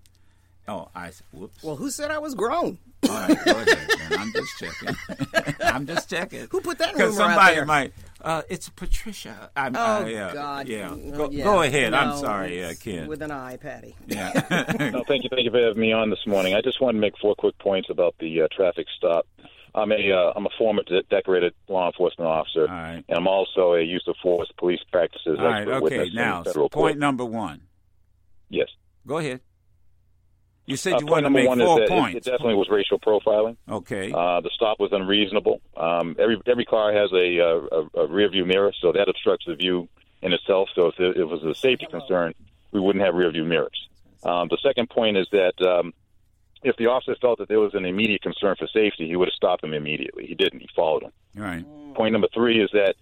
[0.68, 1.62] Oh, I s- whoops.
[1.62, 2.79] Well, who said I was grown?
[3.09, 3.66] All right, go ahead.
[4.09, 4.18] then.
[4.18, 5.55] I'm just checking.
[5.64, 6.48] I'm just checking.
[6.50, 7.64] Who put that Because rumor out somebody there?
[7.64, 7.92] might.
[8.20, 9.50] Uh, it's Patricia.
[9.55, 10.66] I'm, Oh uh, yeah, God!
[10.68, 10.88] Yeah.
[10.88, 11.44] Mm, Go, yeah.
[11.44, 11.94] go ahead.
[11.94, 13.07] I'm sorry, uh, Ken.
[13.07, 13.94] With an eye, Patty.
[14.09, 14.33] yeah.
[14.90, 16.55] No, thank you, thank you for having me on this morning.
[16.55, 19.26] I just wanted to make four quick points about the uh, traffic stop.
[19.74, 23.05] I'm a uh, I'm a former de- decorated law enforcement officer, All right.
[23.09, 25.68] and I'm also a use of force police practices All right.
[25.68, 26.11] Okay.
[26.12, 26.98] Now, federal point court.
[26.98, 27.61] number one.
[28.48, 28.68] Yes.
[29.07, 29.40] Go ahead.
[30.66, 32.16] You said Uh, you point wanted to make one four that it- points.
[32.26, 33.57] It, definitely was racial profiling.
[33.68, 34.12] okay.
[34.12, 35.61] Uh, the stop was unreasonable.
[35.76, 39.46] Um, every every car has a, uh, a, a rear view mirror, so that obstructs
[39.46, 39.88] the view
[40.22, 40.68] in itself.
[40.74, 42.35] So if it, it was a safety concern,
[42.72, 43.88] we wouldn't have rear view mirrors.
[44.24, 45.94] Um, the second point is that um,
[46.64, 49.35] if the officer felt that there was an immediate concern for safety, he would have
[49.35, 50.26] stopped him immediately.
[50.26, 50.61] He didn't.
[50.61, 51.12] He followed him.
[51.37, 51.64] Right.
[51.94, 52.96] Point number three is that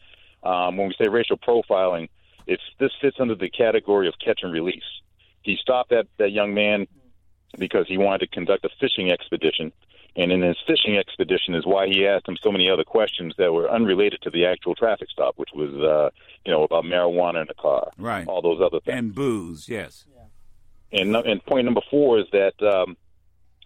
[0.46, 2.10] um, when we say racial profiling,
[2.46, 4.82] it's this fits under the category of catch and release.
[5.40, 6.86] He stopped that, that young man
[7.58, 9.72] because he wanted to conduct a fishing expedition,
[10.16, 13.52] and in his fishing expedition is why he asked him so many other questions that
[13.52, 16.10] were unrelated to the actual traffic stop, which was uh,
[16.44, 18.26] you know about marijuana in the car, Right.
[18.26, 18.98] all those other things.
[18.98, 19.68] And booze.
[19.68, 20.04] Yes.
[20.92, 22.96] And and point number four is that um,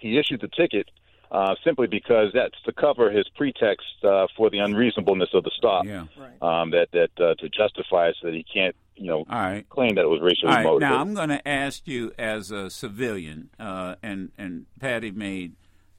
[0.01, 0.89] he issued the ticket
[1.31, 5.85] uh, simply because that's to cover his pretext uh, for the unreasonableness of the stop.
[5.85, 6.07] Yeah.
[6.41, 9.69] Um, that that uh, to justify so that he can't you know All right.
[9.69, 10.65] claim that it was racially All right.
[10.65, 10.91] motivated.
[10.91, 15.55] Now I'm going to ask you as a civilian, uh, and and Patty made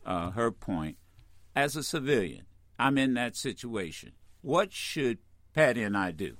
[0.05, 0.97] uh, her point.
[1.55, 2.43] As a civilian,
[2.77, 4.13] I'm in that situation.
[4.41, 5.17] What should
[5.53, 6.37] Patty and I do?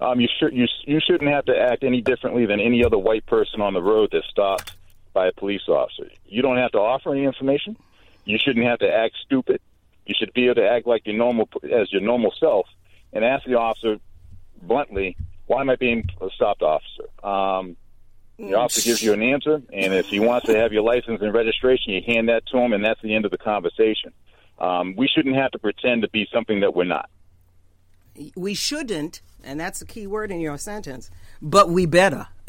[0.00, 3.24] Um, you should you you shouldn't have to act any differently than any other white
[3.26, 4.76] person on the road that's stopped
[5.12, 6.10] by a police officer.
[6.24, 7.76] You don't have to offer any information.
[8.24, 9.60] You shouldn't have to act stupid.
[10.06, 12.66] You should be able to act like your normal as your normal self
[13.12, 13.98] and ask the officer
[14.62, 17.76] bluntly, "Why am I being a stopped, officer?" Um,
[18.38, 21.32] the officer gives you an answer, and if he wants to have your license and
[21.32, 24.12] registration, you hand that to him, and that's the end of the conversation.
[24.58, 27.08] Um, we shouldn't have to pretend to be something that we're not.
[28.36, 31.10] We shouldn't, and that's the key word in your sentence.
[31.40, 32.28] But we better.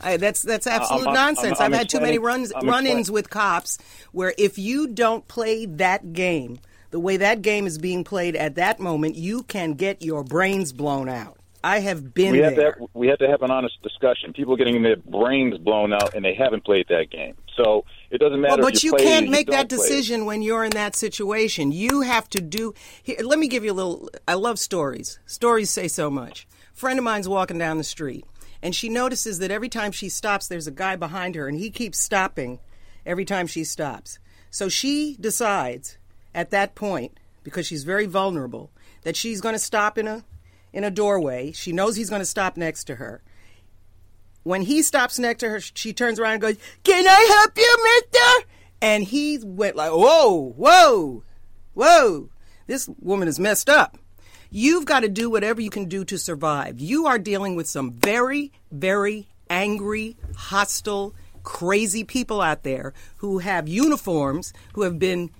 [0.00, 1.60] I, that's that's absolute I'm- I'm- nonsense.
[1.60, 3.78] i have had too many runs run-ins with cops
[4.12, 6.58] where if you don't play that game
[6.90, 10.72] the way that game is being played at that moment, you can get your brains
[10.72, 11.38] blown out.
[11.62, 12.74] I have been we have there.
[12.74, 14.32] to have, we have to have an honest discussion.
[14.32, 17.34] People are getting their brains blown out and they haven't played that game.
[17.56, 18.62] So it doesn't matter.
[18.62, 19.90] Well, if but you, you play it or can't you make that don't play it.
[19.90, 21.72] decision when you're in that situation.
[21.72, 22.74] You have to do.
[23.02, 24.08] Here, let me give you a little.
[24.28, 25.18] I love stories.
[25.26, 26.46] Stories say so much.
[26.72, 28.24] A friend of mine's walking down the street,
[28.62, 31.70] and she notices that every time she stops, there's a guy behind her, and he
[31.70, 32.60] keeps stopping
[33.04, 34.20] every time she stops.
[34.50, 35.98] So she decides
[36.38, 38.70] at that point, because she's very vulnerable,
[39.02, 40.24] that she's going to stop in a
[40.72, 41.50] in a doorway.
[41.50, 43.22] She knows he's going to stop next to her.
[44.44, 47.76] When he stops next to her, she turns around and goes, Can I help you,
[47.82, 48.48] mister?
[48.80, 51.24] And he went like, Whoa, whoa,
[51.74, 52.30] whoa.
[52.68, 53.98] This woman is messed up.
[54.48, 56.78] You've got to do whatever you can do to survive.
[56.78, 63.66] You are dealing with some very, very angry, hostile, crazy people out there who have
[63.66, 65.30] uniforms, who have been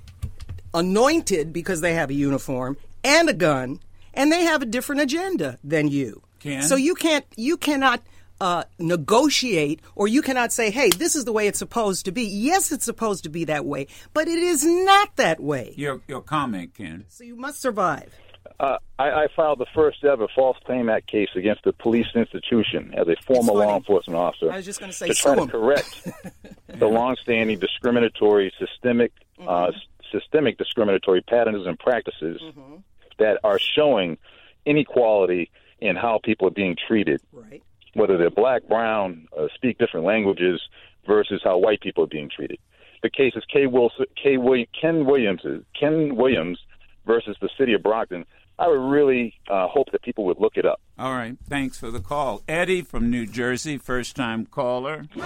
[0.74, 3.81] anointed because they have a uniform and a gun,
[4.14, 6.22] and they have a different agenda than you.
[6.40, 6.62] Ken?
[6.62, 8.02] So you can't, you cannot
[8.40, 12.22] uh, negotiate, or you cannot say, "Hey, this is the way it's supposed to be."
[12.24, 15.74] Yes, it's supposed to be that way, but it is not that way.
[15.76, 17.04] Your your comment, Ken.
[17.09, 18.14] So you must survive.
[18.61, 22.92] Uh, I, I filed the first ever False Claim Act case against the police institution
[22.96, 25.48] as a former law enforcement officer I was just gonna say, to try to 'em.
[25.48, 26.09] correct
[26.66, 29.48] the longstanding discriminatory, systemic, Mm-hmm.
[29.48, 29.74] uh, s-
[30.12, 32.76] systemic discriminatory patterns and practices Mm-hmm.
[33.18, 34.18] that are showing
[34.66, 37.62] inequality in how people are being treated, Right.
[37.94, 40.60] whether they're black, brown, uh, speak different languages,
[41.06, 42.58] versus how white people are being treated.
[43.02, 43.66] The case is K.
[43.66, 44.36] Wilson, K.
[44.36, 45.42] William, Ken Williams,
[45.78, 46.58] Ken Williams
[47.06, 48.24] versus the city of Brockton.
[48.58, 50.80] I would really uh, hope that people would look it up.
[50.98, 51.36] All right.
[51.48, 52.42] Thanks for the call.
[52.48, 55.06] Eddie from New Jersey, first time caller.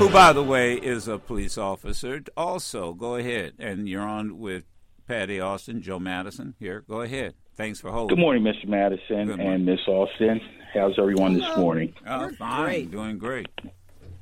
[0.00, 2.22] Who, by the way, is a police officer.
[2.34, 3.52] Also, go ahead.
[3.58, 4.64] And you're on with
[5.06, 6.54] Patti Austin, Joe Madison.
[6.58, 7.34] Here, go ahead.
[7.54, 8.16] Thanks for holding.
[8.16, 8.66] Good morning, Mr.
[8.66, 9.46] Madison morning.
[9.46, 10.40] and Miss Austin.
[10.72, 11.92] How's everyone this morning?
[12.06, 12.64] Oh, We're fine.
[12.64, 12.90] great.
[12.90, 13.48] Doing great.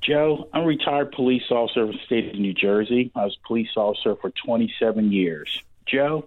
[0.02, 3.12] Joe, I'm a retired police officer of the state of New Jersey.
[3.14, 5.62] I was a police officer for 27 years.
[5.86, 6.26] Joe,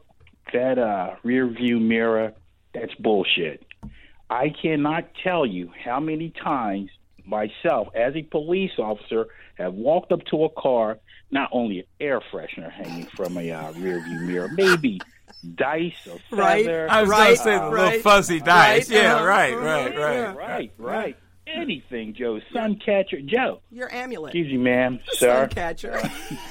[0.54, 2.32] that uh, rear view mirror,
[2.74, 3.66] that's bullshit.
[4.30, 6.90] I cannot tell you how many times
[7.32, 11.00] myself, as a police officer, have walked up to a car,
[11.32, 15.00] not only an air freshener hanging from a uh, rear view mirror, maybe
[15.56, 16.66] dice or Right.
[16.66, 16.88] feather.
[16.92, 17.72] I was Right, going to say the right.
[17.86, 18.90] little fuzzy dice.
[18.92, 20.36] Right, Yeah, right, right, right.
[20.36, 21.18] Right, right.
[21.48, 22.40] Anything, Joe.
[22.54, 23.20] Sun catcher.
[23.22, 23.62] Joe.
[23.72, 24.30] Your amulet.
[24.30, 25.42] Excuse me, ma'am, sir.
[25.42, 26.00] Sun catcher.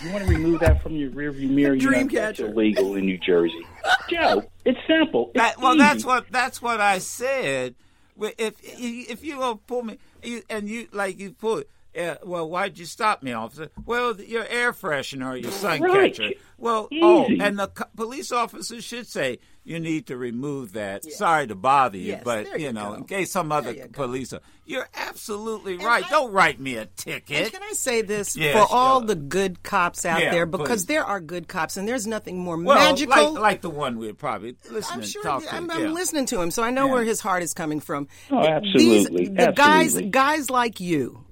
[0.05, 1.77] You want to remove that from your rearview mirror?
[1.77, 2.47] Dream catcher.
[2.49, 3.63] illegal in New Jersey.
[4.11, 5.31] Joe, it's simple.
[5.35, 5.79] It's That, well, easy.
[5.85, 7.77] that's what that's what I said.
[8.17, 11.63] Well, If if you gonna pull me you, and you like you pull,
[11.99, 13.71] uh, well, why'd you stop me, officer?
[13.85, 16.15] Well, your air freshener or your sun Right.
[16.15, 16.35] catcher.
[16.59, 21.05] Well, oh, and the co- police officer should say you need to remove that.
[21.05, 22.95] Sorry to bother you, Yes, but you you know, go.
[22.95, 24.33] in case some other you police.
[24.35, 26.05] Are, you're absolutely right.
[26.05, 27.51] I- Don't write me a ticket.
[27.53, 29.07] can I say this Yes, for all go.
[29.09, 30.45] the good cops out Yeah, there?
[30.47, 30.87] Because please.
[30.87, 33.33] there are good cops, and there's nothing more well, magical.
[33.33, 35.55] like like the one we're probably listening I'm sure talk to.
[35.55, 35.75] I'm, yeah.
[35.77, 36.93] I'm listening to him, so I know Yeah.
[36.93, 38.07] where his heart is coming from.
[38.31, 38.43] Oh,
[38.75, 39.29] These, absolutely.
[39.29, 41.25] the guys, guys like you,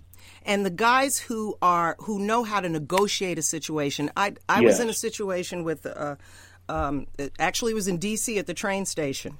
[0.48, 4.10] and the guys who are who know how to negotiate a situation.
[4.16, 5.86] I I was in a situation with.
[5.86, 6.16] Uh,
[6.70, 8.38] um, it actually, was in D.C.
[8.38, 9.38] at the train station,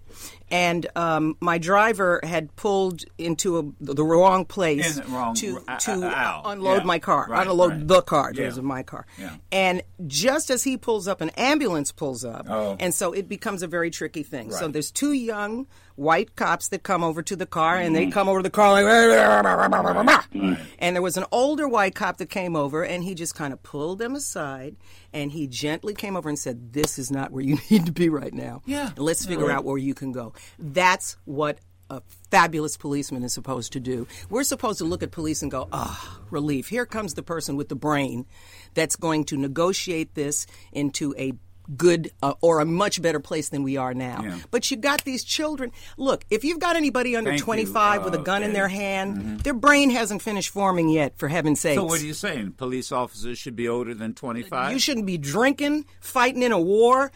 [0.50, 6.40] and um, my driver had pulled into a, the wrong place wrong to to uh,
[6.46, 6.84] unload Yeah.
[6.84, 7.86] my car, Right, unload right.
[7.86, 8.30] the car.
[8.30, 8.46] It Yeah.
[8.46, 9.34] was my car, Yeah.
[9.52, 12.78] and just as he pulls up, an ambulance pulls up, Oh.
[12.80, 14.50] and so it becomes a very tricky thing.
[14.50, 15.66] So there's two young
[15.98, 17.98] white cops that come over to the car, and Mm.
[17.98, 22.30] they come over to the car like, and there was an older white cop that
[22.30, 24.76] came over, and he just kind of pulled them aside,
[25.12, 28.08] and he gently came over and said, "This is not where you need to be
[28.08, 28.62] right now.
[28.64, 28.90] Yeah.
[28.96, 31.58] let's figure out where you can go." That's what.
[31.90, 34.06] A fabulous policeman is supposed to do.
[34.28, 36.68] We're supposed to look at police and go, ah, relief.
[36.68, 38.26] Here comes the person with the brain
[38.74, 41.32] that's going to negotiate this into a
[41.76, 44.22] good uh, or a much better place than we are now.
[44.22, 44.38] Yeah.
[44.50, 45.72] But you got these children.
[45.96, 48.68] Look, if you've got anybody under Thank you, 25 with a uh, gun in their
[48.68, 51.76] hand, their brain hasn't finished forming yet, for heaven's sake.
[51.76, 52.52] So what are you saying?
[52.52, 54.72] Police officers should be older than twenty five?
[54.72, 57.10] You shouldn't be drinking, fighting in a war,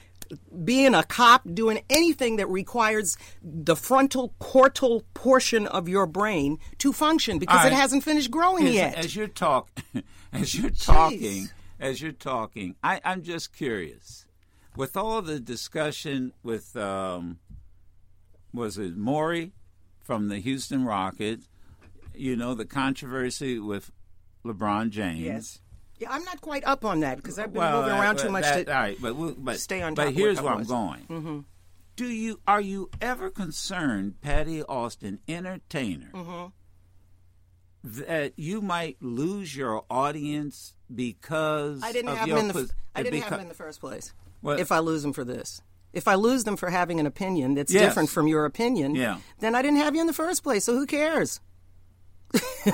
[0.65, 6.93] being a cop, doing anything that requires the frontal cortical portion of your brain to
[6.93, 8.95] function because All it hasn't finished growing as, yet.
[8.97, 9.69] as you're talk,
[10.33, 11.49] as you're talking,
[11.81, 14.27] as you're talking, I, I'm just curious.
[14.77, 17.39] With all the discussion with, um,
[18.55, 19.53] was it Morey
[20.03, 21.49] from the Houston Rockets?
[22.15, 23.91] You know the controversy with
[24.45, 25.21] LeBron James.
[25.21, 25.59] yes.
[25.99, 28.29] Yeah, I'm not quite up on that because I've been Well, moving uh, around too
[28.31, 30.45] much that- to all right, but we'll, but stay on But top of here's what
[30.47, 31.07] where I'm going.
[31.07, 31.39] Mm-hmm.
[31.95, 36.47] Do you are you ever concerned, Patti Austin, entertainer, Mm-hmm.
[38.03, 42.55] that you might lose your audience because I didn't of have them in the.
[42.55, 44.13] pos- f- I didn't beca- have them in the first place.
[44.43, 47.55] Well- if I lose them for this, if I lose them for having an opinion
[47.55, 47.83] that's Yes.
[47.83, 49.19] different from your opinion, Yeah.
[49.41, 50.65] then I didn't have you in the first place.
[50.65, 51.41] So who cares?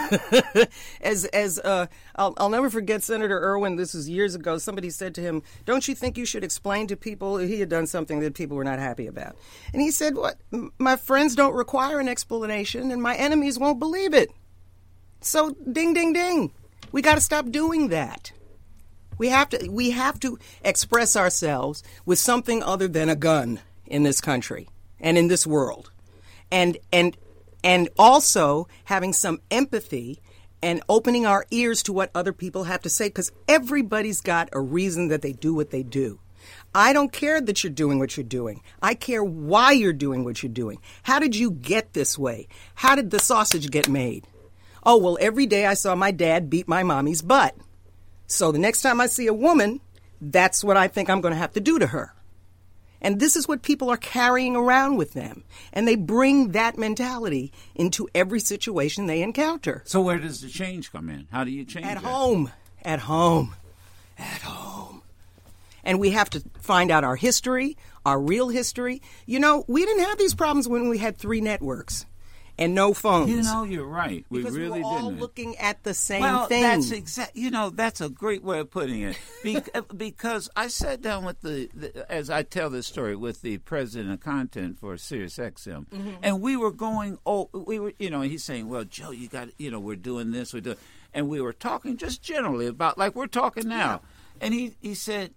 [1.00, 3.74] as as uh, I'll, I'll never forget Senator Irwin.
[3.74, 4.56] This was years ago.
[4.58, 7.88] Somebody said to him, "Don't you think you should explain to people he had done
[7.88, 9.36] something that people were not happy about?"
[9.72, 10.36] And he said, "What?
[10.78, 14.30] My friends don't require an explanation, and my enemies won't believe it."
[15.20, 16.52] So, ding, ding, ding.
[16.92, 18.30] We got to stop doing that.
[19.18, 24.04] We have to we have to express ourselves with something other than a gun in
[24.04, 24.68] this country
[25.00, 25.90] and in this world.
[26.50, 27.16] And and
[27.62, 30.20] and also having some empathy
[30.62, 34.60] and opening our ears to what other people have to say cuz everybody's got a
[34.60, 36.20] reason that they do what they do.
[36.74, 38.62] I don't care that you're doing what you're doing.
[38.80, 40.78] I care why you're doing what you're doing.
[41.02, 42.48] How did you get this way?
[42.74, 44.26] How did the sausage get made?
[44.84, 47.54] Oh, well, every day I saw my dad beat my mommy's butt.
[48.28, 49.80] So the next time I see a woman,
[50.20, 52.14] that's what I think I'm going to have to do to her.
[53.00, 55.44] And this is what people are carrying around with them.
[55.72, 59.82] And they bring that mentality into every situation they encounter.
[59.86, 61.26] So where does the change come in?
[61.30, 62.04] How do you change At that?
[62.04, 62.50] home.
[62.82, 63.54] At home.
[64.18, 65.02] At home.
[65.84, 69.00] And we have to find out our history, our real history.
[69.26, 72.04] You know, we didn't have these problems when we had three networks
[72.58, 73.30] and no phones.
[73.30, 74.26] You know, you're right.
[74.28, 75.20] We because really we're all didn't.
[75.20, 76.62] looking at the same well, thing.
[76.62, 77.36] that's exact.
[77.36, 79.18] You know, that's a great way of putting it.
[79.44, 79.60] Be-
[79.96, 84.10] because I sat down with the, the, as I tell this story, with the president
[84.12, 86.10] of content for Sirius XM, Mm-hmm.
[86.22, 87.18] and we were going.
[87.24, 87.92] Oh, we were.
[87.98, 89.48] You know, he's saying, "Well, Joe, you got.
[89.58, 90.52] You know, we're doing this.
[90.52, 90.76] We're doing,"
[91.14, 94.00] and we were talking just generally about like we're talking now,
[94.40, 95.32] and he he said,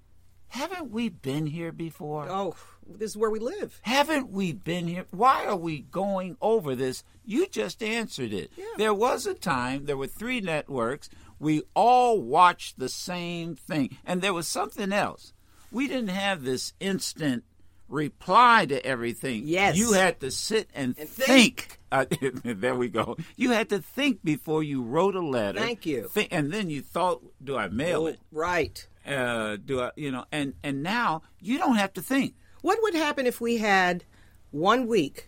[0.48, 2.56] "Haven't we been here before?" oh,
[2.88, 3.80] this is where we live.
[3.84, 5.06] Haven't we been here?
[5.12, 7.04] Why are we going over this?
[7.26, 8.52] You just answered it.
[8.78, 11.10] There was a time, there were three networks.
[11.40, 13.98] We all watched the same thing.
[14.06, 15.34] And there was something else.
[15.72, 17.44] We didn't have this instant
[17.92, 19.44] reply to everything.
[19.46, 19.78] Yes.
[19.78, 21.78] You had to sit and, And think.
[21.94, 22.06] Uh,
[22.46, 23.18] there we go.
[23.36, 25.60] You had to think before you wrote a letter.
[25.60, 26.10] Thank you.
[26.32, 28.18] And then you thought, do I mail it?
[28.32, 28.88] Right.
[29.06, 32.36] Uh, do I, you know, and, and now you don't have to think.
[32.62, 34.04] What would happen if we had
[34.52, 35.28] one week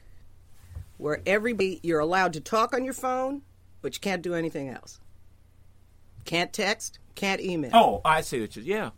[0.98, 3.42] where everybody you're allowed to talk on your phone,
[3.82, 5.00] but you can't do anything else?
[6.26, 8.92] Can't text, can't email Oh, I see what you, yeah.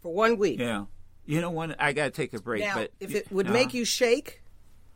[0.00, 0.58] for one week.
[0.60, 0.86] Yeah.
[1.26, 1.74] You know what?
[1.80, 2.62] I got to take a break.
[2.62, 4.42] Now, but if it would uh, make you shake,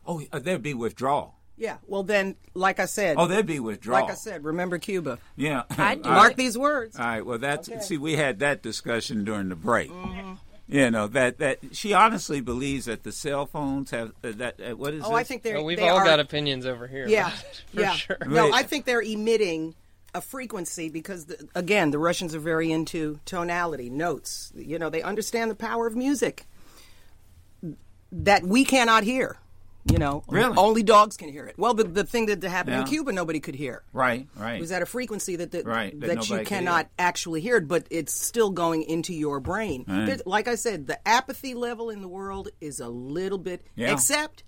[0.05, 1.35] oh, there'd be withdrawal.
[1.57, 1.77] yeah.
[1.87, 4.01] Well, then, like I said, Oh, there'd be withdrawal.
[4.03, 5.19] like I said, remember Cuba.
[5.35, 5.63] yeah.
[5.77, 6.01] I do.
[6.09, 6.37] Mark right.
[6.37, 6.97] these words.
[6.99, 7.25] All right.
[7.25, 9.91] Well, that's see, we had that discussion during the break.
[9.91, 10.33] Mm-hmm.
[10.69, 14.59] You know that that she honestly believes that the cell phones have uh, that.
[14.61, 15.03] Uh, what is?
[15.03, 15.55] Oh, I think they're.
[15.55, 17.07] Well, we've they all are, got opinions over here.
[17.07, 17.93] Yeah, about it, for yeah.
[17.93, 18.17] sure.
[18.27, 18.53] No, Wait.
[18.53, 19.73] I think they're emitting
[20.13, 24.51] a frequency because, the, again, the Russians are very into tonality, notes.
[24.55, 26.45] You know, they understand the power of music
[28.11, 29.37] that we cannot hear.
[29.85, 30.55] You know, Really?
[30.57, 31.55] only dogs can hear it.
[31.57, 33.81] Well, the, the thing that happened in Cuba, nobody could hear.
[33.93, 34.27] Right.
[34.35, 34.55] Right.
[34.57, 36.91] It was at a frequency that that, Right, that that, you cannot hear.
[36.99, 39.85] actually hear, it, but it's still going into your brain.
[39.87, 40.21] Right.
[40.27, 43.93] Like I said, the apathy level in the world is a little bit, Yeah.
[43.93, 44.43] except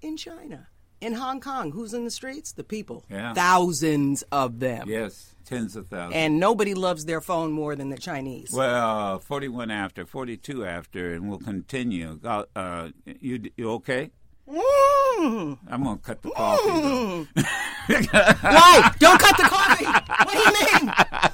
[0.00, 0.68] in China,
[1.00, 1.72] in Hong Kong.
[1.72, 2.52] Who's in the streets?
[2.52, 3.04] The people.
[3.10, 3.34] Yeah.
[3.34, 4.88] Thousands of them.
[4.88, 6.14] yes, tens of thousands.
[6.14, 8.52] And nobody loves their phone more than the Chinese.
[8.52, 12.20] well, forty-one after, forty-two after, and we'll continue.
[12.24, 14.10] Uh, you you okay?
[14.48, 15.58] Mm.
[15.68, 17.28] I'm gonna cut the coffee.
[18.42, 18.92] Why?
[19.00, 19.84] Don't cut the coffee.
[19.84, 20.52] What do you
[20.86, 20.92] mean?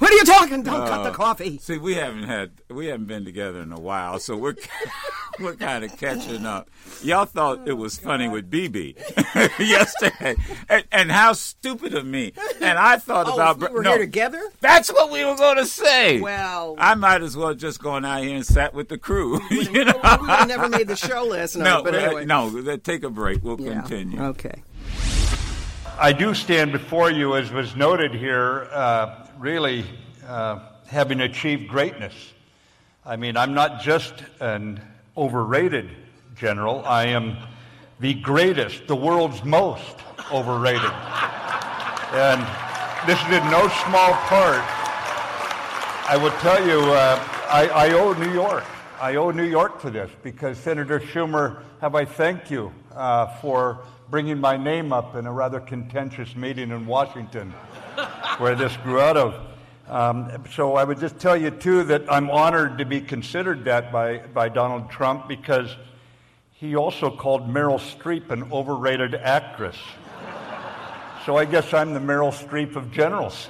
[0.00, 0.62] What are you talking?
[0.62, 1.58] Don't cut the coffee.
[1.58, 4.54] See, we haven't had we haven't been together in a while, so we're
[5.40, 6.70] we're kind of catching up.
[7.02, 8.96] Y'all thought it was funny with BeBe
[9.58, 10.36] yesterday,
[10.70, 12.32] and, and how stupid of me.
[12.62, 14.42] And I thought Oh, about if we were no, here together?
[14.60, 16.18] That's what we were going to say.
[16.20, 19.38] Well- I might as well just gone out here and sat with the crew.
[19.50, 19.92] you we know?
[20.02, 21.64] would have never made the show last night.
[21.64, 22.24] no, but uh, anyway.
[22.24, 22.76] no.
[22.78, 23.42] Take a break.
[23.44, 23.80] We'll Yeah.
[23.82, 24.20] continue.
[24.22, 24.62] Okay.
[25.98, 29.86] I do stand before you, as was noted here, uh, really
[30.26, 32.12] uh, having achieved greatness.
[33.06, 34.82] I mean, I'm not just an
[35.16, 35.88] overrated
[36.36, 37.38] general, I am
[38.00, 39.96] the greatest, the world's most
[40.30, 40.92] overrated.
[42.12, 42.40] And
[43.06, 44.62] this is in no small part.
[46.06, 48.64] I will tell you, uh, I, I owe New York.
[49.00, 53.78] I owe New York for this because Senator Schumer, have I thank you uh, for
[54.10, 57.54] bringing my name up in a rather contentious meeting in Washington
[58.38, 59.34] where this grew out of.
[59.88, 63.90] Um, so I would just tell you, too, that I'm honored to be considered that
[63.90, 65.74] by, by Donald Trump because
[66.52, 69.76] he also called Meryl Streep an overrated actress.
[71.26, 73.48] So I guess I'm the Meryl Streep of generals.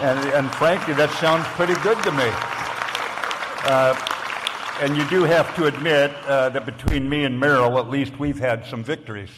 [0.00, 2.28] And, and frankly, that sounds pretty good to me.
[3.64, 3.94] Uh,
[4.80, 8.38] and you do have to admit uh, that between me and Meryl, at least we've
[8.38, 9.30] had some victories.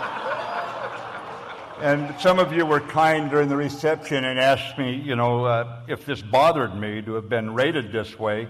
[1.81, 5.81] and some of you were kind during the reception and asked me, you know, uh,
[5.87, 8.47] if this bothered me to have been rated this way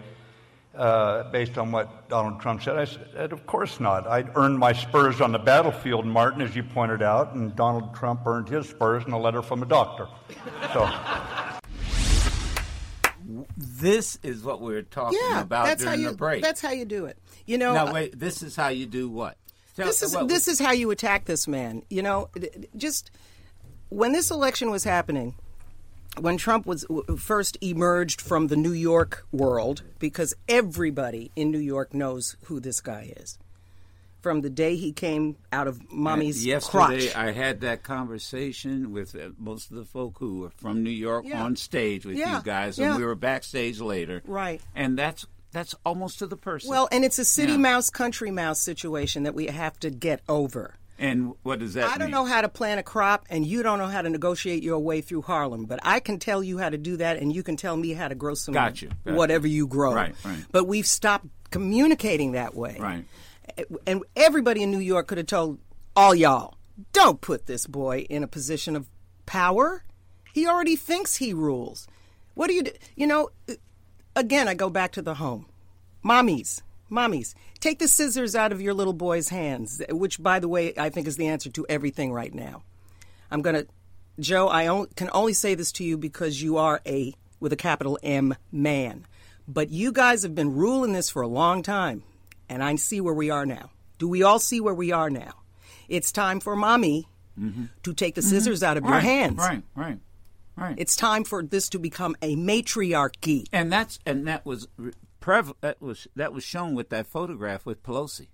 [0.75, 2.77] uh, based on what Donald Trump said.
[2.77, 4.07] I said, of course not.
[4.07, 8.21] I'd earned my spurs on the battlefield, Martin, as you pointed out, and Donald Trump
[8.25, 10.07] earned his spurs in a letter from a doctor.
[10.73, 10.89] So.
[13.55, 16.11] This is what we were talking Yeah, about that's how during you.
[16.11, 16.41] the break.
[16.41, 17.17] That's how you do it.
[17.45, 17.73] You know.
[17.73, 18.17] now wait.
[18.17, 19.37] This is how you do what?
[19.75, 21.83] This is what- this is how you attack this man.
[21.89, 22.29] You know,
[22.77, 23.09] just
[23.89, 25.35] when this election was happening,
[26.19, 26.85] when Trump was
[27.17, 32.81] first emerged from the New York world, because everybody in New York knows who this
[32.81, 33.37] guy is.
[34.21, 37.15] From the day he came out of mommy's Yesterday, crotch.
[37.15, 41.25] I had that conversation with uh, most of the folk who were from New York
[41.27, 41.43] Yeah.
[41.43, 42.91] on stage with Yeah, you guys, yeah.
[42.91, 44.21] and we were backstage later.
[44.25, 44.61] Right.
[44.75, 46.69] And that's that's almost to the person.
[46.69, 47.57] Well, and it's a city Yeah.
[47.59, 50.75] mouse, country mouse situation that we have to get over.
[50.99, 53.79] and what does that I don't know how to plant a crop, and you don't
[53.79, 55.65] know how to negotiate your way through Harlem.
[55.65, 58.07] But I can tell you how to do that, and you can tell me how
[58.07, 59.13] to grow some Got you, got you.
[59.15, 59.93] whatever you grow.
[59.93, 60.45] Right, right.
[60.51, 62.77] But we've stopped communicating that way.
[62.79, 63.05] Right.
[63.87, 65.59] And everybody in New York could have told
[65.95, 66.57] all y'all,
[66.93, 68.87] don't put this boy in a position of
[69.25, 69.83] power.
[70.33, 71.87] He already thinks he rules.
[72.35, 72.71] What do you do?
[72.95, 73.29] You know,
[74.15, 75.45] again, I go back to the home.
[76.03, 76.61] Mommies,
[76.91, 80.89] mommies, take the scissors out of your little boy's hands, which, by the way, I
[80.89, 82.63] think is the answer to everything right now.
[83.31, 83.67] I'm going to,
[84.19, 87.57] Joe, I on- can only say this to you because you are a, with a
[87.57, 89.05] capital M, man.
[89.47, 92.03] But you guys have been ruling this for a long time,
[92.49, 93.71] and I see where we are now.
[93.97, 95.33] Do we all see where we are now?
[95.89, 97.07] It's time for mommy
[97.39, 97.65] mm-hmm.
[97.83, 98.29] to take the mm-hmm.
[98.29, 99.37] scissors out of your hands.
[99.37, 99.99] Right, right,
[100.55, 100.75] right.
[100.77, 103.45] It's time for this to become a matriarchy.
[103.51, 104.67] and that's and that was
[105.21, 108.27] prev- that was that was shown with that photograph with Pelosi.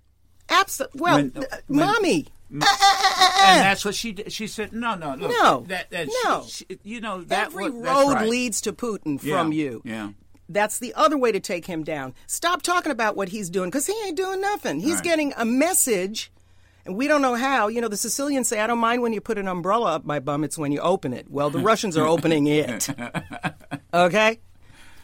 [0.48, 1.00] Absolutely.
[1.00, 2.26] Well, When- uh, when- mommy.
[2.52, 4.32] Eh, eh, eh, and that's what she did.
[4.32, 6.44] She said, "No, no, no, No, That, that no.
[6.48, 8.28] She, she- you know that Every road right.
[8.28, 9.82] leads to Putin Yeah, from you.
[9.84, 10.10] Yeah,
[10.48, 12.12] That's the other way to take him down.
[12.26, 14.80] Stop talking about what he's doing because he ain't doing nothing.
[14.80, 15.04] He's Right.
[15.04, 16.32] getting a message,
[16.84, 17.68] and we don't know how.
[17.68, 20.20] You know, the Sicilians say, I don't mind when you put an umbrella up my
[20.20, 21.30] bum, it's when you open it.
[21.30, 22.88] Well, the Russians are opening it.
[23.92, 24.38] Okay?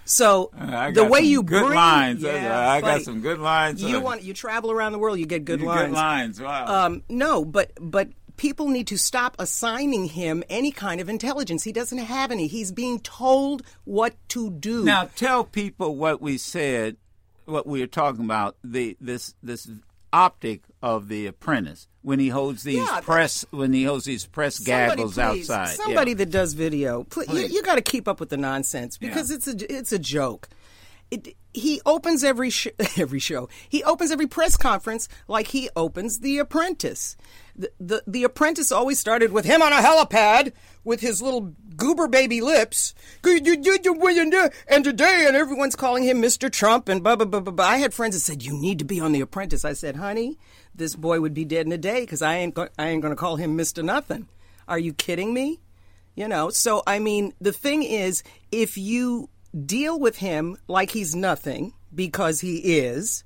[0.04, 2.22] So I the way you good bring, lines.
[2.22, 3.82] Yeah, I got some good lines.
[3.82, 5.92] You uh, want you travel around the world, you get good good lines.
[5.92, 6.40] lines.
[6.40, 6.86] Wow.
[6.86, 11.64] Um, no, but but people need to stop assigning him any kind of intelligence.
[11.64, 12.46] He doesn't have any.
[12.46, 14.84] He's being told what to do.
[14.84, 16.96] Now tell people what we said,
[17.44, 19.68] what we were talking about the this this
[20.12, 24.58] optic of the apprentice when he holds these Yeah, press when he holds these press
[24.58, 25.18] gaggles please,
[25.50, 25.76] outside.
[25.76, 26.18] Somebody yeah.
[26.18, 29.36] that does video, please, you, you got to keep up with the nonsense because Yeah.
[29.36, 30.48] it's a it's a joke.
[31.10, 32.66] It, he opens every sh-
[32.98, 33.48] every show.
[33.68, 37.16] He opens every press conference like he opens The Apprentice.
[37.56, 40.52] The, the The Apprentice always started with him on a helipad
[40.84, 42.94] with his little goober baby lips.
[43.24, 46.50] Uh, and today, and everyone's calling him Mr.
[46.50, 47.52] Trump and blah blah blah blah.
[47.52, 47.64] blah.
[47.66, 49.64] I had friends that said you need to be on The Apprentice.
[49.64, 50.38] I said, honey,
[50.76, 53.16] this boy would be dead in a day because I ain't go- I ain't to
[53.16, 53.84] call him Mr.
[53.84, 54.28] Nothing.
[54.68, 55.60] Are you kidding me?
[56.14, 59.28] You know, so I mean, the thing is, if you
[59.64, 63.22] deal with him like he's nothing because he is,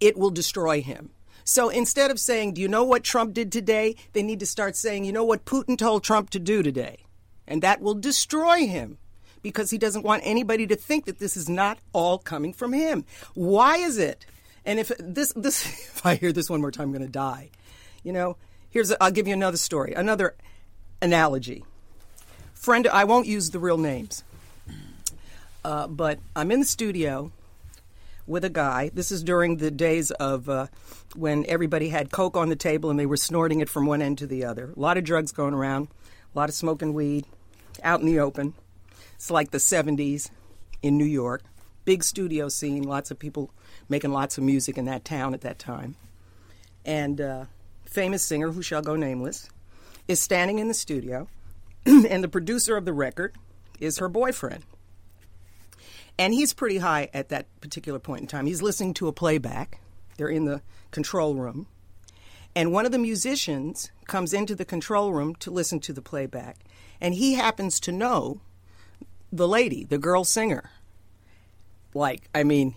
[0.00, 1.10] it will destroy him.
[1.44, 3.96] So instead of saying, Do you know what Trump did today?
[4.12, 7.04] They need to start saying, You know what Putin told Trump to do today?
[7.46, 8.98] And that will destroy him
[9.42, 13.04] because he doesn't want anybody to think that this is not all coming from him.
[13.34, 14.26] Why is it?
[14.66, 15.64] And if this, this
[15.96, 17.50] if I hear this one more time, I'm going to die.
[18.02, 18.36] You know,
[18.68, 20.34] here's, I'll give you another story, another
[21.00, 21.64] analogy.
[22.52, 24.24] Friend, I won't use the real names.
[25.64, 27.32] Uh, but I'm in the studio
[28.26, 28.90] with a guy.
[28.94, 30.66] This is during the days of uh,
[31.14, 34.18] when everybody had coke on the table and they were snorting it from one end
[34.18, 34.72] to the other.
[34.76, 35.88] A lot of drugs going around,
[36.34, 37.26] a lot of smoking weed
[37.82, 38.54] out in the open.
[39.14, 40.30] It's like the 70s
[40.82, 41.42] in New York.
[41.86, 43.50] Big studio scene, lots of people
[43.88, 45.96] making lots of music in that town at that time.
[46.84, 47.44] And uh,
[47.84, 49.48] famous singer, who shall go nameless,
[50.06, 51.28] is standing in the studio,
[51.86, 53.34] and the producer of the record
[53.80, 54.64] is her boyfriend.
[56.18, 58.46] And he's pretty high at that particular point in time.
[58.46, 59.80] He's listening to a playback.
[60.16, 61.66] They're in the control room.
[62.54, 66.60] And one of the musicians comes into the control room to listen to the playback.
[67.00, 68.40] And he happens to know
[69.30, 70.70] the lady, the girl singer.
[71.96, 72.74] Like, I mean,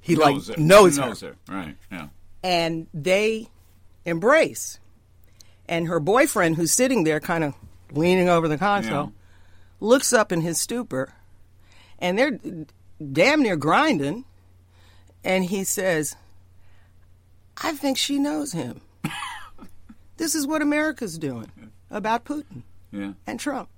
[0.00, 0.62] he knows like her.
[0.64, 1.36] knows, knows her.
[1.48, 1.54] her.
[1.54, 1.76] Right.
[1.92, 2.08] Yeah.
[2.42, 3.48] And they
[4.04, 4.78] embrace.
[5.68, 7.54] And her boyfriend, who's sitting there kind of
[7.92, 9.12] leaning over the console,
[9.80, 11.12] looks up in his stupor
[11.98, 12.38] and they're
[13.12, 14.24] damn near grinding.
[15.22, 16.16] And he says,
[17.62, 18.80] I think she knows him.
[20.16, 21.50] this is what America's doing
[21.90, 23.12] about Putin Yeah.
[23.26, 23.68] and Trump.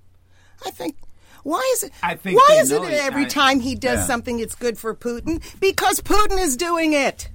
[0.65, 0.95] I think.
[1.43, 1.91] Why is it?
[2.03, 4.05] I think why is it every I- time he does yeah.
[4.05, 5.41] something, it's good for Putin?
[5.59, 7.29] Because Putin is doing it.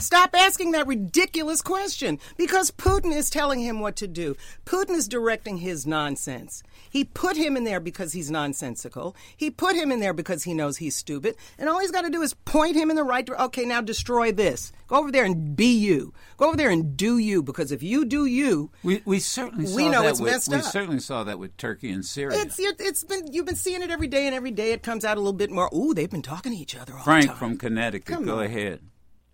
[0.00, 4.36] Stop asking that ridiculous question because Putin is telling him what to do.
[4.64, 6.62] Putin is directing his nonsense.
[6.88, 9.14] He put him in there because he's nonsensical.
[9.36, 11.36] He put him in there because he knows he's stupid.
[11.58, 13.46] And all he's got to do is point him in the right direction.
[13.46, 14.72] Okay, now destroy this.
[14.88, 16.12] Go over there and be you.
[16.36, 19.76] Go over there and do you because if you do you, We we certainly saw
[19.76, 20.64] We know it's with, messed we up.
[20.64, 22.38] We certainly saw that with Turkey and Syria.
[22.40, 25.16] it's it's been you've been seeing it every day and every day it comes out
[25.16, 25.68] a little bit more.
[25.74, 27.22] Ooh, they've been talking to each other all the time.
[27.22, 28.06] Frank from Connecticut.
[28.14, 28.44] Come Go on.
[28.46, 28.80] ahead.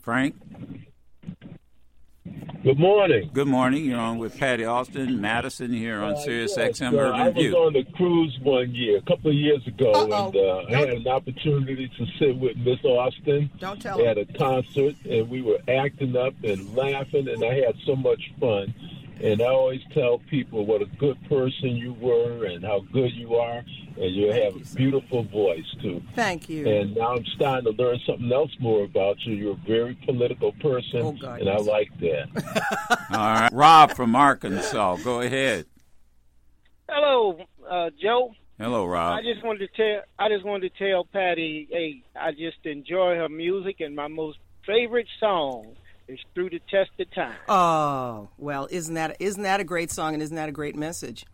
[0.06, 0.36] Frank.
[2.62, 3.28] Good morning.
[3.32, 3.84] Good morning.
[3.86, 7.28] You're on with Patti Austin, Madison here on Uh, Sirius yes, XM uh, Urban I
[7.30, 7.56] was View.
[7.56, 10.28] on the cruise one year, a couple of years ago, Uh-oh.
[10.28, 14.26] and uh, I had an opportunity to sit with Miss Austin Don't tell at a
[14.26, 18.72] concert, and we were acting up and laughing, and I had so much fun.
[19.22, 23.36] And I always tell people what a good person you were and how good you
[23.36, 23.64] are,
[23.96, 24.76] and you have you, a sir.
[24.76, 26.02] beautiful voice too.
[26.14, 26.68] Thank you.
[26.68, 29.34] And now I'm starting to learn something else more about you.
[29.34, 32.28] You're a very political person, Oh, God, and I like that.
[33.10, 33.48] All right.
[33.52, 34.96] Rob from Arkansas.
[34.96, 35.64] Go ahead.
[36.88, 37.38] Hello,
[37.68, 38.34] uh, Joe.
[38.58, 39.18] Hello, Rob.
[39.18, 43.16] I just wanted to tell I just wanted to tell Patti, hey, I just enjoy
[43.16, 45.74] her music, and my most favorite song
[46.08, 50.14] is "Through the Test of Time." oh well, isn't that isn't that a great song
[50.14, 51.24] and isn't that a great message?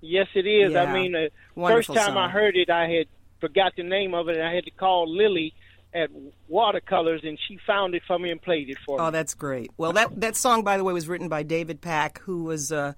[0.00, 0.72] yes, it is.
[0.72, 0.82] Yeah.
[0.84, 3.06] I mean, the Wonderful first time I heard it, I had
[3.40, 5.54] forgot the name of it, and I had to call Lily
[5.94, 6.10] at
[6.48, 9.08] Watercolors, and she found it for me and played it for Oh, me.
[9.08, 9.70] Oh, that's great.
[9.76, 12.94] Well, that that song, by the way, was written by David Pack, who was uh,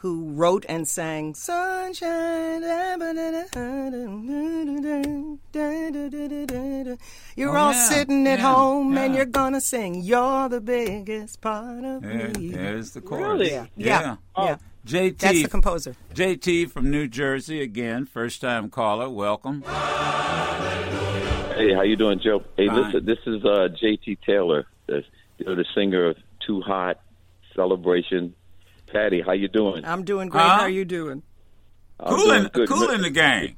[0.00, 2.62] who wrote and sang "Sunshine."
[7.36, 10.02] You're Oh, all yeah, sitting at yeah, home and you're gonna sing.
[10.02, 12.50] You're the biggest part of There- me.
[12.50, 13.22] there's the chorus.
[13.22, 13.50] Really?
[13.50, 14.00] Yeah, Yeah.
[14.02, 14.44] yeah, Oh.
[14.44, 14.56] yeah.
[14.86, 15.94] JT, That's the composer.
[16.14, 19.08] JT from New Jersey again, first time caller.
[19.10, 19.62] Welcome.
[21.56, 22.42] Hey, how you doing, Joe?
[22.56, 22.84] Hey, Fine.
[22.84, 24.16] listen, this is uh, J.T.
[24.26, 25.04] Taylor, the,
[25.38, 26.98] you know, the singer of "Too Hot,"
[27.54, 28.34] "Celebration."
[28.92, 29.84] Patti, how you doing?
[29.84, 30.42] I'm doing great.
[30.42, 30.48] Huh?
[30.56, 31.22] How are you doing?
[31.98, 32.68] I'm Cool in, doing good.
[32.68, 33.56] cool in the game.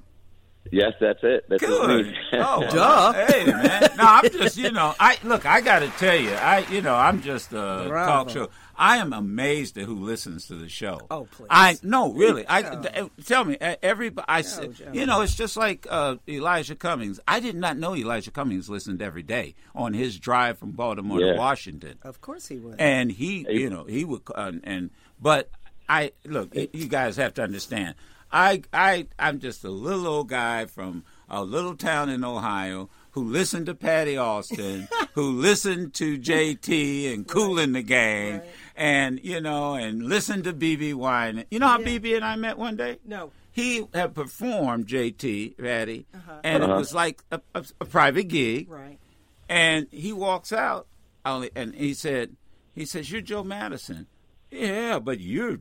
[0.71, 1.45] Yes, that's it.
[1.49, 2.07] That's Good.
[2.07, 2.15] me.
[2.35, 3.13] Oh, Duh.
[3.27, 3.83] Hey, man.
[3.97, 5.45] No, I'm just, you know, I look.
[5.45, 8.07] I got to tell you, I, you know, I'm just a Bravo.
[8.11, 8.49] talk show.
[8.77, 11.01] I am amazed at who listens to the show.
[11.11, 11.49] Oh, please.
[11.51, 12.47] I no, really.
[12.47, 12.81] I Joe.
[12.83, 14.25] th- tell me, e- everybody.
[14.29, 14.91] I, s- Joe, Joe.
[14.93, 17.19] you know, it's just like uh, Elijah Cummings.
[17.29, 21.35] I did not know Elijah Cummings listened every day on his drive from Baltimore to
[21.37, 21.99] Washington.
[22.03, 22.77] Of course he would.
[22.81, 24.91] and he, you know, he would, uh, and
[25.23, 25.49] but
[25.89, 27.95] I look, you guys have to understand.
[28.35, 33.25] I, I, I'm just a little old guy from a little town in Ohio who
[33.25, 38.41] listened to Patti Austin, who listened to JT and Kool and the Gang,
[38.75, 41.45] and you know, and listened to BeBe Winans.
[41.51, 41.99] You know how Yeah.
[41.99, 42.99] BeBe and I met one day?
[43.05, 43.33] No.
[43.55, 46.07] He had performed JT Patti,
[46.43, 46.73] and Uh-huh.
[46.73, 48.71] it was like a, a, a private gig.
[48.71, 48.99] Right.
[49.47, 50.87] And he walks out,
[51.23, 52.35] and he said,
[52.75, 54.07] he says, "You're Joe Madison."
[54.53, 55.59] Yeah, but you're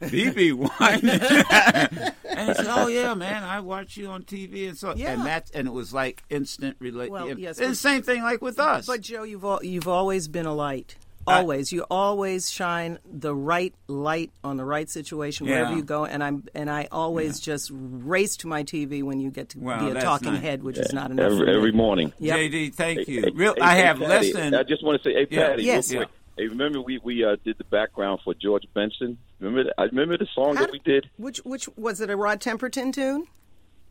[0.00, 1.22] BeBe Winans.
[2.28, 5.12] and he said, "Oh yeah, man, I watch you on TV and so." Yeah.
[5.12, 7.10] And that's and it was like instant relate.
[7.10, 8.86] Well, yes, and but- the same thing like with us.
[8.86, 10.96] But Joe, you've al- you've always been a light.
[11.28, 16.04] I- Always, you always shine the right light on the right situation wherever you go,
[16.04, 19.80] and I'm and I always just race to my TV when you get to Well,
[19.92, 20.42] be a talking nice.
[20.42, 21.32] head, which is not enough.
[21.32, 22.12] every, every morning.
[22.20, 22.36] Yep.
[22.38, 23.22] JT, thank you.
[23.22, 24.54] hey, Real, hey, I hey, have Patti, less than.
[24.54, 25.48] I just want to say, hey, Yeah.
[25.48, 25.90] Patti, Yes.
[25.92, 26.10] real quick.
[26.36, 29.18] Hey, remember we we uh, did the background for George Benson?
[29.40, 29.64] Remember?
[29.64, 31.08] The, I remember the song How- that we did.
[31.16, 32.10] Which which was it?
[32.10, 33.26] A Rod Temperton tune?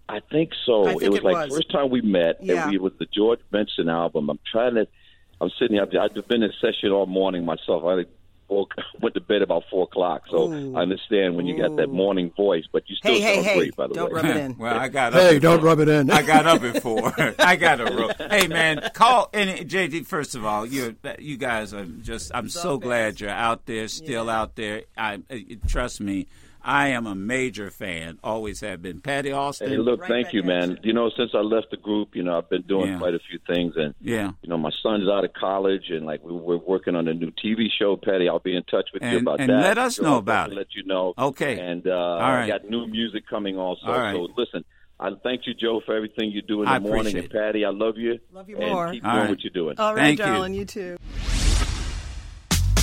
[0.07, 0.85] I think so.
[0.85, 1.57] I think it was it like was.
[1.57, 2.43] first time we met.
[2.43, 2.63] Yeah.
[2.63, 4.29] And we, it was the George Benson album.
[4.29, 4.87] I'm trying to.
[5.41, 5.87] I'm sitting here.
[5.99, 7.83] I've been in session all morning myself.
[7.83, 8.05] I
[8.47, 10.75] woke, went to bed about four o'clock, so Ooh.
[10.75, 12.63] I understand when you got that morning voice.
[12.71, 13.57] But you still Hey, hey, sound hey!
[13.57, 14.21] great, by the Don't way.
[14.21, 14.57] rub it in.
[14.57, 15.21] well, I got up.
[15.21, 15.67] Hey, don't before.
[15.69, 16.09] rub it in.
[16.11, 17.13] I got up before.
[17.39, 18.11] I got a rope.
[18.31, 20.05] Hey, man, call and JT.
[20.05, 22.31] First of all, you you guys are just.
[22.33, 24.83] I'm so glad you're out there, still out there.
[24.97, 25.35] I uh,
[25.67, 26.27] trust me.
[26.65, 28.17] I am a major fan.
[28.23, 28.99] Always have been.
[28.99, 29.69] Patti Austin.
[29.69, 30.71] Hey, look, Right thank you, man.
[30.71, 30.77] you.
[30.83, 32.97] You know, since I left the group, you know, I've been doing Yeah.
[32.97, 34.31] quite a few things, and Yeah.
[34.41, 37.29] you know, my son's out of college, and like we, we're working on a new
[37.31, 37.95] TV show.
[37.97, 39.61] Patti, I'll be in touch with you And- about and that.
[39.61, 40.55] let us Sure, know I'll about it.
[40.55, 41.13] Let you know.
[41.17, 41.59] Okay.
[41.59, 42.43] And uh, right.
[42.43, 43.85] I got new music coming also.
[43.85, 44.15] All right.
[44.15, 44.65] So listen,
[44.99, 47.15] I thank you, Joe, for everything you do in I the morning.
[47.15, 48.17] And Patti, I love you.
[48.33, 48.91] Love you and more.
[48.91, 49.29] Keep All doing right.
[49.29, 49.75] what you're doing.
[49.77, 50.25] All right, Thank you.
[50.25, 50.97] darling, you too.